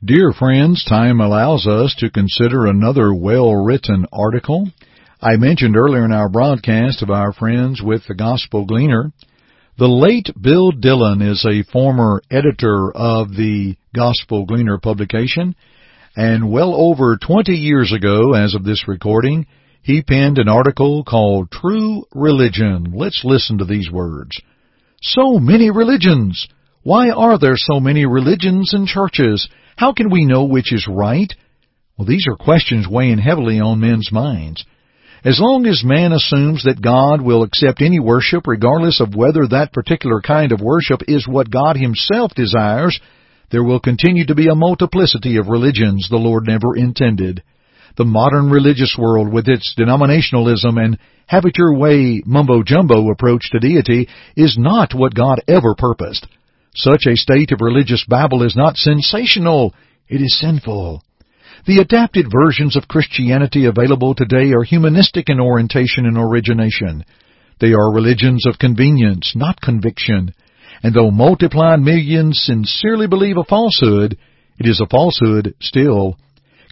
Dear 0.04 0.34
friends, 0.34 0.84
time 0.84 1.22
allows 1.22 1.68
us 1.68 1.94
to 2.00 2.10
consider 2.10 2.66
another 2.66 3.14
well-written 3.14 4.08
article. 4.12 4.70
I 5.24 5.38
mentioned 5.38 5.78
earlier 5.78 6.04
in 6.04 6.12
our 6.12 6.28
broadcast 6.28 7.02
of 7.02 7.10
our 7.10 7.32
friends 7.32 7.82
with 7.82 8.02
the 8.10 8.14
Gospel 8.14 8.66
Gleaner. 8.66 9.14
The 9.78 9.88
late 9.88 10.30
Bill 10.42 10.72
Dillon 10.72 11.22
is 11.22 11.46
a 11.46 11.64
former 11.72 12.22
editor 12.30 12.92
of 12.94 13.30
the 13.30 13.78
Gospel 13.96 14.46
Gleaner 14.46 14.80
publication, 14.80 15.56
and 16.18 16.52
well 16.52 16.76
over 16.76 17.16
20 17.16 17.54
years 17.54 17.94
ago, 17.94 18.34
as 18.34 18.54
of 18.54 18.66
this 18.66 18.86
recording, 18.86 19.48
he 19.82 20.02
penned 20.02 20.40
an 20.40 20.50
article 20.50 21.06
called 21.06 21.50
True 21.50 22.04
Religion. 22.14 22.92
Let's 22.94 23.22
listen 23.24 23.60
to 23.60 23.66
these 23.66 23.90
words. 23.90 24.38
So 25.02 25.40
many 25.40 25.72
religions! 25.72 26.50
Why 26.82 27.12
are 27.12 27.40
there 27.40 27.56
so 27.56 27.80
many 27.80 28.06
religions 28.06 28.74
and 28.74 28.86
churches? 28.86 29.48
How 29.78 29.94
can 29.94 30.10
we 30.12 30.26
know 30.26 30.44
which 30.44 30.74
is 30.74 30.86
right? 30.86 31.34
Well, 31.98 32.08
these 32.08 32.28
are 32.28 32.36
questions 32.36 32.90
weighing 32.90 33.20
heavily 33.20 33.62
on 33.62 33.80
men's 33.80 34.12
minds. 34.12 34.66
As 35.26 35.40
long 35.40 35.66
as 35.68 35.86
man 35.86 36.12
assumes 36.12 36.64
that 36.64 36.82
God 36.82 37.22
will 37.22 37.44
accept 37.44 37.82
any 37.82 37.98
worship 37.98 38.46
regardless 38.46 39.00
of 39.00 39.16
whether 39.16 39.48
that 39.48 39.72
particular 39.72 40.20
kind 40.20 40.52
of 40.52 40.60
worship 40.60 41.02
is 41.08 41.26
what 41.26 41.50
God 41.50 41.78
himself 41.78 42.34
desires, 42.36 43.00
there 43.50 43.64
will 43.64 43.80
continue 43.80 44.26
to 44.26 44.36
be 44.36 44.50
a 44.50 44.56
multiplicity 44.56 45.38
of 45.38 45.48
religions 45.48 46.10
the 46.10 46.18
Lord 46.18 46.46
never 46.46 46.76
intended. 46.76 47.42
The 47.96 48.04
modern 48.04 48.50
religious 48.50 48.98
world 49.00 49.32
with 49.32 49.48
its 49.48 49.74
denominationalism 49.80 50.84
and 50.84 50.98
have 51.28 51.46
it 51.46 51.58
your 51.58 51.78
way 51.78 52.22
mumbo 52.26 52.62
jumbo 52.64 53.10
approach 53.10 53.50
to 53.52 53.60
deity 53.60 54.10
is 54.36 54.58
not 54.58 54.94
what 54.94 55.16
God 55.16 55.40
ever 55.48 55.74
purposed. 55.78 56.28
Such 56.76 57.06
a 57.08 57.16
state 57.16 57.54
of 57.54 57.62
religious 57.62 58.04
babble 58.10 58.44
is 58.44 58.58
not 58.58 58.76
sensational, 58.76 59.74
it 60.10 60.20
is 60.20 60.38
sinful. 60.38 61.02
The 61.66 61.78
adapted 61.78 62.26
versions 62.30 62.76
of 62.76 62.90
Christianity 62.90 63.68
available 63.68 64.16
today 64.16 64.52
are 64.52 64.64
humanistic 64.64 65.30
in 65.30 65.40
orientation 65.40 66.06
and 66.06 66.18
origination. 66.18 67.06
They 67.62 67.72
are 67.72 67.94
religions 67.94 68.46
of 68.46 68.60
convenience, 68.60 69.32
not 69.34 69.62
conviction. 69.62 70.34
And 70.84 70.94
though 70.94 71.10
multiplied 71.10 71.80
millions 71.80 72.42
sincerely 72.44 73.08
believe 73.08 73.38
a 73.38 73.46
falsehood, 73.46 74.18
it 74.60 74.68
is 74.68 74.82
a 74.82 74.90
falsehood 74.90 75.56
still. 75.62 76.18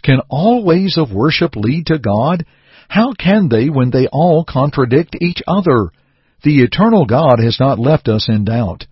Can 0.02 0.20
all 0.28 0.62
ways 0.62 0.98
of 0.98 1.10
worship 1.10 1.56
lead 1.56 1.86
to 1.86 1.98
God? 1.98 2.44
How 2.88 3.14
can 3.14 3.48
they 3.48 3.70
when 3.70 3.92
they 3.92 4.08
all 4.08 4.44
contradict 4.44 5.16
each 5.22 5.40
other? 5.46 5.90
The 6.44 6.62
eternal 6.62 7.06
God 7.06 7.38
has 7.42 7.56
not 7.58 7.78
left 7.78 8.08
us 8.08 8.28
in 8.28 8.44
doubt. 8.44 8.84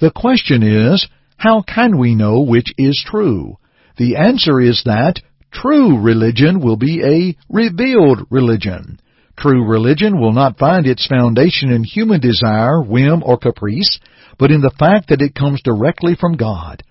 The 0.00 0.10
question 0.14 0.62
is, 0.62 1.08
how 1.38 1.62
can 1.62 1.96
we 1.96 2.14
know 2.14 2.42
which 2.42 2.74
is 2.76 3.02
true? 3.06 3.56
The 3.96 4.16
answer 4.16 4.60
is 4.60 4.82
that 4.84 5.22
true 5.52 6.00
religion 6.00 6.60
will 6.60 6.76
be 6.76 7.02
a 7.02 7.36
revealed 7.48 8.26
religion. 8.30 9.00
True 9.36 9.64
religion 9.66 10.20
will 10.20 10.32
not 10.32 10.58
find 10.58 10.86
its 10.86 11.06
foundation 11.06 11.70
in 11.70 11.82
human 11.82 12.20
desire, 12.20 12.82
whim, 12.82 13.22
or 13.24 13.38
caprice, 13.38 13.98
but 14.38 14.50
in 14.50 14.60
the 14.60 14.74
fact 14.78 15.08
that 15.08 15.22
it 15.22 15.34
comes 15.34 15.62
directly 15.62 16.14
from 16.14 16.36
God. 16.36 16.82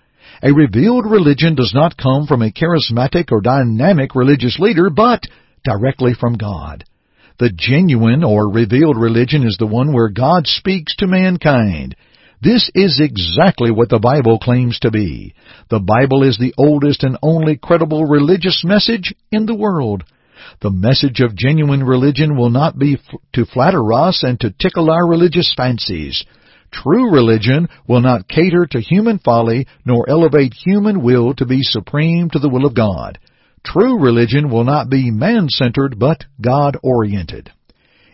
A 0.42 0.52
revealed 0.52 1.06
religion 1.06 1.54
does 1.54 1.72
not 1.74 1.96
come 1.96 2.26
from 2.26 2.42
a 2.42 2.50
charismatic 2.50 3.30
or 3.30 3.40
dynamic 3.40 4.14
religious 4.14 4.58
leader, 4.58 4.90
but 4.90 5.22
directly 5.64 6.14
from 6.14 6.34
God. 6.34 6.84
The 7.38 7.50
genuine 7.54 8.24
or 8.24 8.50
revealed 8.50 8.96
religion 8.96 9.46
is 9.46 9.56
the 9.58 9.66
one 9.66 9.92
where 9.92 10.08
God 10.08 10.46
speaks 10.46 10.94
to 10.96 11.06
mankind. 11.06 11.94
This 12.42 12.70
is 12.74 13.00
exactly 13.02 13.70
what 13.70 13.90
the 13.90 13.98
Bible 13.98 14.38
claims 14.38 14.78
to 14.80 14.90
be. 14.90 15.34
The 15.68 15.78
Bible 15.78 16.22
is 16.22 16.38
the 16.38 16.54
oldest 16.56 17.02
and 17.02 17.18
only 17.22 17.56
credible 17.56 18.06
religious 18.06 18.62
message 18.64 19.14
in 19.30 19.44
the 19.44 19.54
world. 19.54 20.04
The 20.62 20.70
message 20.70 21.20
of 21.20 21.36
genuine 21.36 21.84
religion 21.84 22.38
will 22.38 22.48
not 22.48 22.78
be 22.78 22.94
f- 22.94 23.20
to 23.34 23.44
flatter 23.44 23.92
us 23.92 24.22
and 24.22 24.40
to 24.40 24.54
tickle 24.58 24.90
our 24.90 25.06
religious 25.06 25.52
fancies. 25.54 26.24
True 26.72 27.12
religion 27.12 27.68
will 27.86 28.00
not 28.00 28.28
cater 28.28 28.66
to 28.70 28.80
human 28.80 29.18
folly 29.18 29.66
nor 29.84 30.08
elevate 30.08 30.54
human 30.54 31.02
will 31.02 31.34
to 31.34 31.44
be 31.44 31.62
supreme 31.62 32.30
to 32.30 32.38
the 32.38 32.48
will 32.48 32.64
of 32.64 32.74
God. 32.74 33.18
True 33.64 34.00
religion 34.00 34.48
will 34.48 34.64
not 34.64 34.88
be 34.88 35.10
man-centered 35.10 35.98
but 35.98 36.24
God-oriented. 36.40 37.52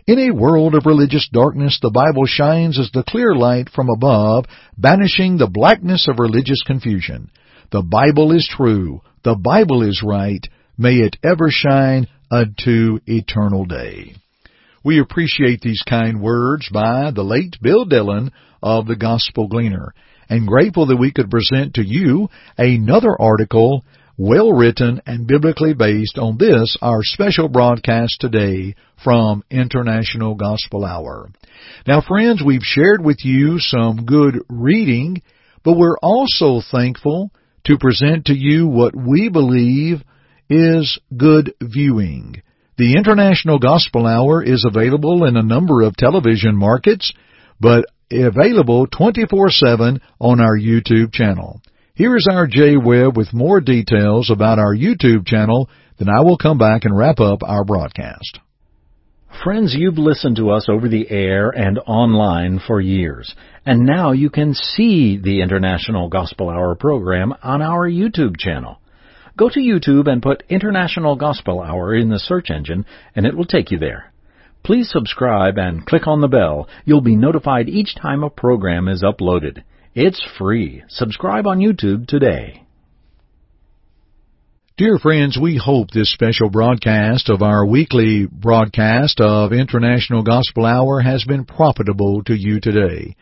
In 0.07 0.19
a 0.19 0.33
world 0.33 0.73
of 0.73 0.85
religious 0.85 1.27
darkness, 1.33 1.79
the 1.81 1.89
Bible 1.89 2.25
shines 2.25 2.79
as 2.79 2.89
the 2.93 3.03
clear 3.03 3.35
light 3.35 3.69
from 3.69 3.89
above, 3.89 4.45
banishing 4.77 5.37
the 5.37 5.49
blackness 5.49 6.07
of 6.07 6.19
religious 6.19 6.63
confusion. 6.65 7.29
The 7.73 7.81
Bible 7.81 8.31
is 8.31 8.47
true. 8.49 9.01
The 9.25 9.35
Bible 9.35 9.83
is 9.83 10.01
right. 10.01 10.47
May 10.77 10.99
it 10.99 11.17
ever 11.25 11.49
shine 11.49 12.07
unto 12.31 12.99
eternal 13.05 13.65
day. 13.65 14.15
We 14.81 15.01
appreciate 15.01 15.59
these 15.59 15.83
kind 15.85 16.21
words 16.21 16.69
by 16.71 17.11
the 17.11 17.23
late 17.23 17.57
Bill 17.61 17.83
Dillon 17.83 18.31
of 18.63 18.87
the 18.87 18.95
Gospel 18.95 19.49
Gleaner 19.49 19.93
and 20.29 20.47
grateful 20.47 20.85
that 20.85 20.95
we 20.95 21.11
could 21.11 21.29
present 21.29 21.73
to 21.73 21.85
you 21.85 22.29
another 22.57 23.13
article 23.19 23.83
well 24.17 24.51
written 24.51 24.99
and 25.05 25.27
biblically 25.27 25.73
based 25.73 26.17
on 26.17 26.37
this, 26.37 26.75
our 26.81 27.03
special 27.03 27.47
broadcast 27.47 28.17
today 28.19 28.75
from 29.03 29.43
International 29.51 30.33
Gospel 30.33 30.83
Hour. 30.83 31.29
Now 31.85 32.01
friends, 32.01 32.41
we've 32.43 32.63
shared 32.63 33.03
with 33.03 33.23
you 33.23 33.59
some 33.59 34.05
good 34.05 34.39
reading, 34.49 35.21
but 35.63 35.77
we're 35.77 35.97
also 36.01 36.61
thankful 36.71 37.31
to 37.65 37.77
present 37.77 38.25
to 38.25 38.33
you 38.33 38.67
what 38.67 38.95
we 38.95 39.29
believe 39.29 40.01
is 40.49 40.99
good 41.15 41.53
viewing. 41.61 42.41
The 42.77 42.95
International 42.95 43.59
Gospel 43.59 44.07
Hour 44.07 44.43
is 44.43 44.65
available 44.67 45.25
in 45.25 45.35
a 45.37 45.43
number 45.43 45.81
of 45.81 45.95
television 45.95 46.55
markets, 46.55 47.13
but 47.59 47.85
available 48.11 48.87
24-7 48.87 49.99
on 50.19 50.39
our 50.39 50.57
YouTube 50.57 51.11
channel. 51.11 51.61
Here 51.97 52.15
is 52.15 52.27
our 52.31 52.45
Jay 52.45 52.77
Webb 52.77 53.17
with 53.17 53.33
more 53.33 53.59
details 53.59 54.29
about 54.29 54.59
our 54.59 54.75
YouTube 54.75 55.25
channel. 55.25 55.67
Then 55.97 56.09
I 56.09 56.21
will 56.21 56.37
come 56.37 56.59
back 56.59 56.85
and 56.85 56.95
wrap 56.95 57.19
up 57.19 57.41
our 57.41 57.63
broadcast. 57.63 58.37
Friends, 59.43 59.73
you've 59.75 59.97
listened 59.97 60.35
to 60.35 60.51
us 60.51 60.67
over 60.69 60.87
the 60.87 61.09
air 61.09 61.49
and 61.49 61.79
online 61.87 62.59
for 62.59 62.79
years, 62.79 63.33
and 63.65 63.83
now 63.83 64.11
you 64.11 64.29
can 64.29 64.53
see 64.53 65.17
the 65.17 65.41
International 65.41 66.07
Gospel 66.07 66.51
Hour 66.51 66.75
program 66.75 67.33
on 67.41 67.63
our 67.63 67.89
YouTube 67.89 68.37
channel. 68.37 68.79
Go 69.35 69.49
to 69.49 69.59
YouTube 69.59 70.07
and 70.07 70.21
put 70.21 70.43
International 70.49 71.15
Gospel 71.15 71.61
Hour 71.61 71.95
in 71.95 72.09
the 72.09 72.19
search 72.19 72.51
engine, 72.51 72.85
and 73.15 73.25
it 73.25 73.35
will 73.35 73.45
take 73.45 73.71
you 73.71 73.79
there. 73.79 74.13
Please 74.63 74.87
subscribe 74.91 75.57
and 75.57 75.83
click 75.83 76.05
on 76.05 76.21
the 76.21 76.27
bell. 76.27 76.69
You'll 76.85 77.01
be 77.01 77.15
notified 77.15 77.67
each 77.67 77.95
time 77.95 78.23
a 78.23 78.29
program 78.29 78.87
is 78.87 79.01
uploaded. 79.01 79.63
It's 79.99 80.23
free. 80.37 80.83
Subscribe 80.89 81.47
on 81.47 81.57
YouTube 81.57 82.05
today. 82.05 82.61
Dear 84.77 84.99
friends, 84.99 85.39
we 85.41 85.57
hope 85.57 85.89
this 85.89 86.13
special 86.13 86.51
broadcast 86.51 87.29
of 87.29 87.41
our 87.41 87.65
weekly 87.65 88.27
broadcast 88.31 89.19
of 89.19 89.53
International 89.53 90.21
Gospel 90.21 90.67
Hour 90.67 91.01
has 91.01 91.23
been 91.23 91.45
profitable 91.45 92.21
to 92.25 92.35
you 92.35 92.59
today. 92.61 93.15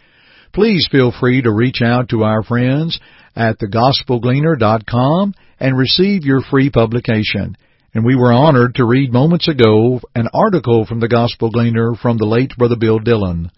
Please 0.54 0.86
feel 0.92 1.14
free 1.18 1.42
to 1.44 1.50
reach 1.50 1.82
out 1.82 2.10
to 2.10 2.24
our 2.24 2.44
friends 2.44 3.00
at 3.38 3.58
thegospelgleaner.com 3.60 5.34
and 5.62 5.78
receive 5.78 6.26
your 6.26 6.42
free 6.42 6.70
publication. 6.70 7.56
And 7.94 8.04
we 8.04 8.18
were 8.18 8.34
honored 8.34 8.76
to 8.76 8.86
read 8.86 9.14
moments 9.14 9.48
ago 9.48 10.02
an 10.14 10.28
article 10.34 10.86
from 10.86 11.00
the 11.00 11.08
Gospel 11.08 11.52
Gleaner 11.52 11.96
from 11.96 12.18
the 12.18 12.26
late 12.26 12.52
Brother 12.58 12.76
Bill 12.78 13.00
Dillon. 13.00 13.50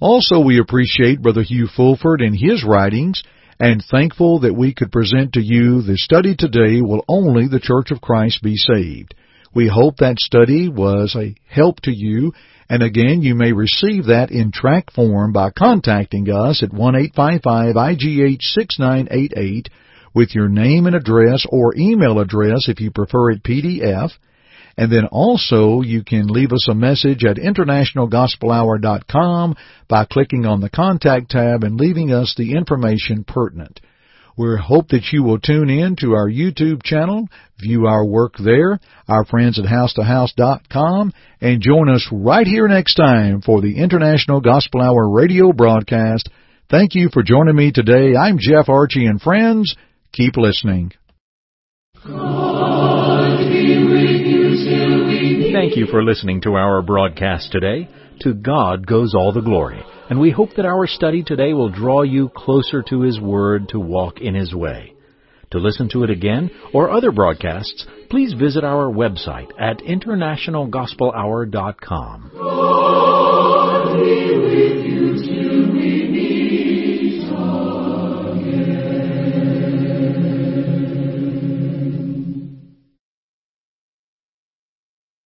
Also, 0.00 0.40
we 0.40 0.58
appreciate 0.58 1.22
Brother 1.22 1.42
Hugh 1.42 1.68
Fulford 1.68 2.22
and 2.22 2.34
his 2.34 2.64
writings 2.64 3.22
and 3.58 3.84
thankful 3.84 4.40
that 4.40 4.56
we 4.56 4.72
could 4.72 4.90
present 4.90 5.34
to 5.34 5.42
you 5.42 5.82
the 5.82 5.98
study 5.98 6.34
today 6.34 6.80
will 6.80 7.04
only 7.06 7.46
the 7.46 7.60
Church 7.60 7.90
of 7.90 8.00
Christ 8.00 8.42
be 8.42 8.56
saved. 8.56 9.14
We 9.54 9.68
hope 9.68 9.98
that 9.98 10.18
study 10.18 10.70
was 10.70 11.14
a 11.14 11.36
help 11.46 11.80
to 11.82 11.92
you 11.92 12.32
and 12.70 12.82
again, 12.84 13.20
you 13.20 13.34
may 13.34 13.52
receive 13.52 14.06
that 14.06 14.30
in 14.30 14.52
tract 14.52 14.92
form 14.92 15.32
by 15.32 15.50
contacting 15.50 16.30
us 16.30 16.62
at 16.62 16.70
1-855-IGH-6988 16.70 19.66
with 20.14 20.36
your 20.36 20.48
name 20.48 20.86
and 20.86 20.94
address 20.94 21.44
or 21.48 21.74
email 21.76 22.20
address 22.20 22.68
if 22.68 22.80
you 22.80 22.92
prefer 22.92 23.32
it 23.32 23.42
PDF. 23.42 24.12
And 24.76 24.90
then 24.90 25.06
also 25.06 25.82
you 25.82 26.02
can 26.04 26.26
leave 26.26 26.52
us 26.52 26.68
a 26.68 26.74
message 26.74 27.24
at 27.24 27.36
internationalgospelhour.com 27.36 29.56
by 29.88 30.04
clicking 30.04 30.46
on 30.46 30.60
the 30.60 30.70
contact 30.70 31.30
tab 31.30 31.62
and 31.64 31.78
leaving 31.78 32.12
us 32.12 32.34
the 32.36 32.54
information 32.54 33.24
pertinent. 33.24 33.80
We 34.40 34.56
hope 34.56 34.88
that 34.88 35.12
you 35.12 35.22
will 35.22 35.38
tune 35.38 35.68
in 35.68 35.96
to 35.96 36.14
our 36.14 36.26
YouTube 36.26 36.82
channel, 36.82 37.28
view 37.60 37.86
our 37.86 38.06
work 38.06 38.36
there, 38.42 38.80
our 39.06 39.26
friends 39.26 39.58
at 39.58 39.66
housetohouse.com, 39.66 41.12
and 41.42 41.60
join 41.60 41.90
us 41.90 42.08
right 42.10 42.46
here 42.46 42.66
next 42.66 42.94
time 42.94 43.42
for 43.42 43.60
the 43.60 43.76
International 43.76 44.40
Gospel 44.40 44.80
Hour 44.80 45.10
radio 45.10 45.52
broadcast. 45.52 46.30
Thank 46.70 46.94
you 46.94 47.10
for 47.12 47.22
joining 47.22 47.56
me 47.56 47.70
today. 47.70 48.16
I'm 48.16 48.38
Jeff 48.38 48.70
Archie 48.70 49.04
and 49.04 49.20
friends, 49.20 49.76
keep 50.12 50.38
listening. 50.38 50.92
Thank 55.52 55.76
you 55.76 55.86
for 55.86 56.04
listening 56.04 56.40
to 56.42 56.54
our 56.54 56.80
broadcast 56.80 57.50
today. 57.50 57.88
To 58.20 58.34
God 58.34 58.86
goes 58.86 59.14
all 59.14 59.32
the 59.32 59.40
glory. 59.40 59.82
And 60.08 60.20
we 60.20 60.30
hope 60.30 60.50
that 60.56 60.64
our 60.64 60.86
study 60.86 61.24
today 61.24 61.54
will 61.54 61.70
draw 61.70 62.02
you 62.02 62.28
closer 62.28 62.84
to 62.84 63.00
His 63.00 63.20
Word 63.20 63.70
to 63.70 63.80
walk 63.80 64.20
in 64.20 64.34
His 64.34 64.54
way. 64.54 64.94
To 65.50 65.58
listen 65.58 65.88
to 65.90 66.04
it 66.04 66.10
again 66.10 66.50
or 66.72 66.90
other 66.90 67.10
broadcasts, 67.10 67.84
please 68.10 68.32
visit 68.34 68.62
our 68.62 68.92
website 68.92 69.50
at 69.58 69.78
internationalgospelhour.com. 69.78 72.30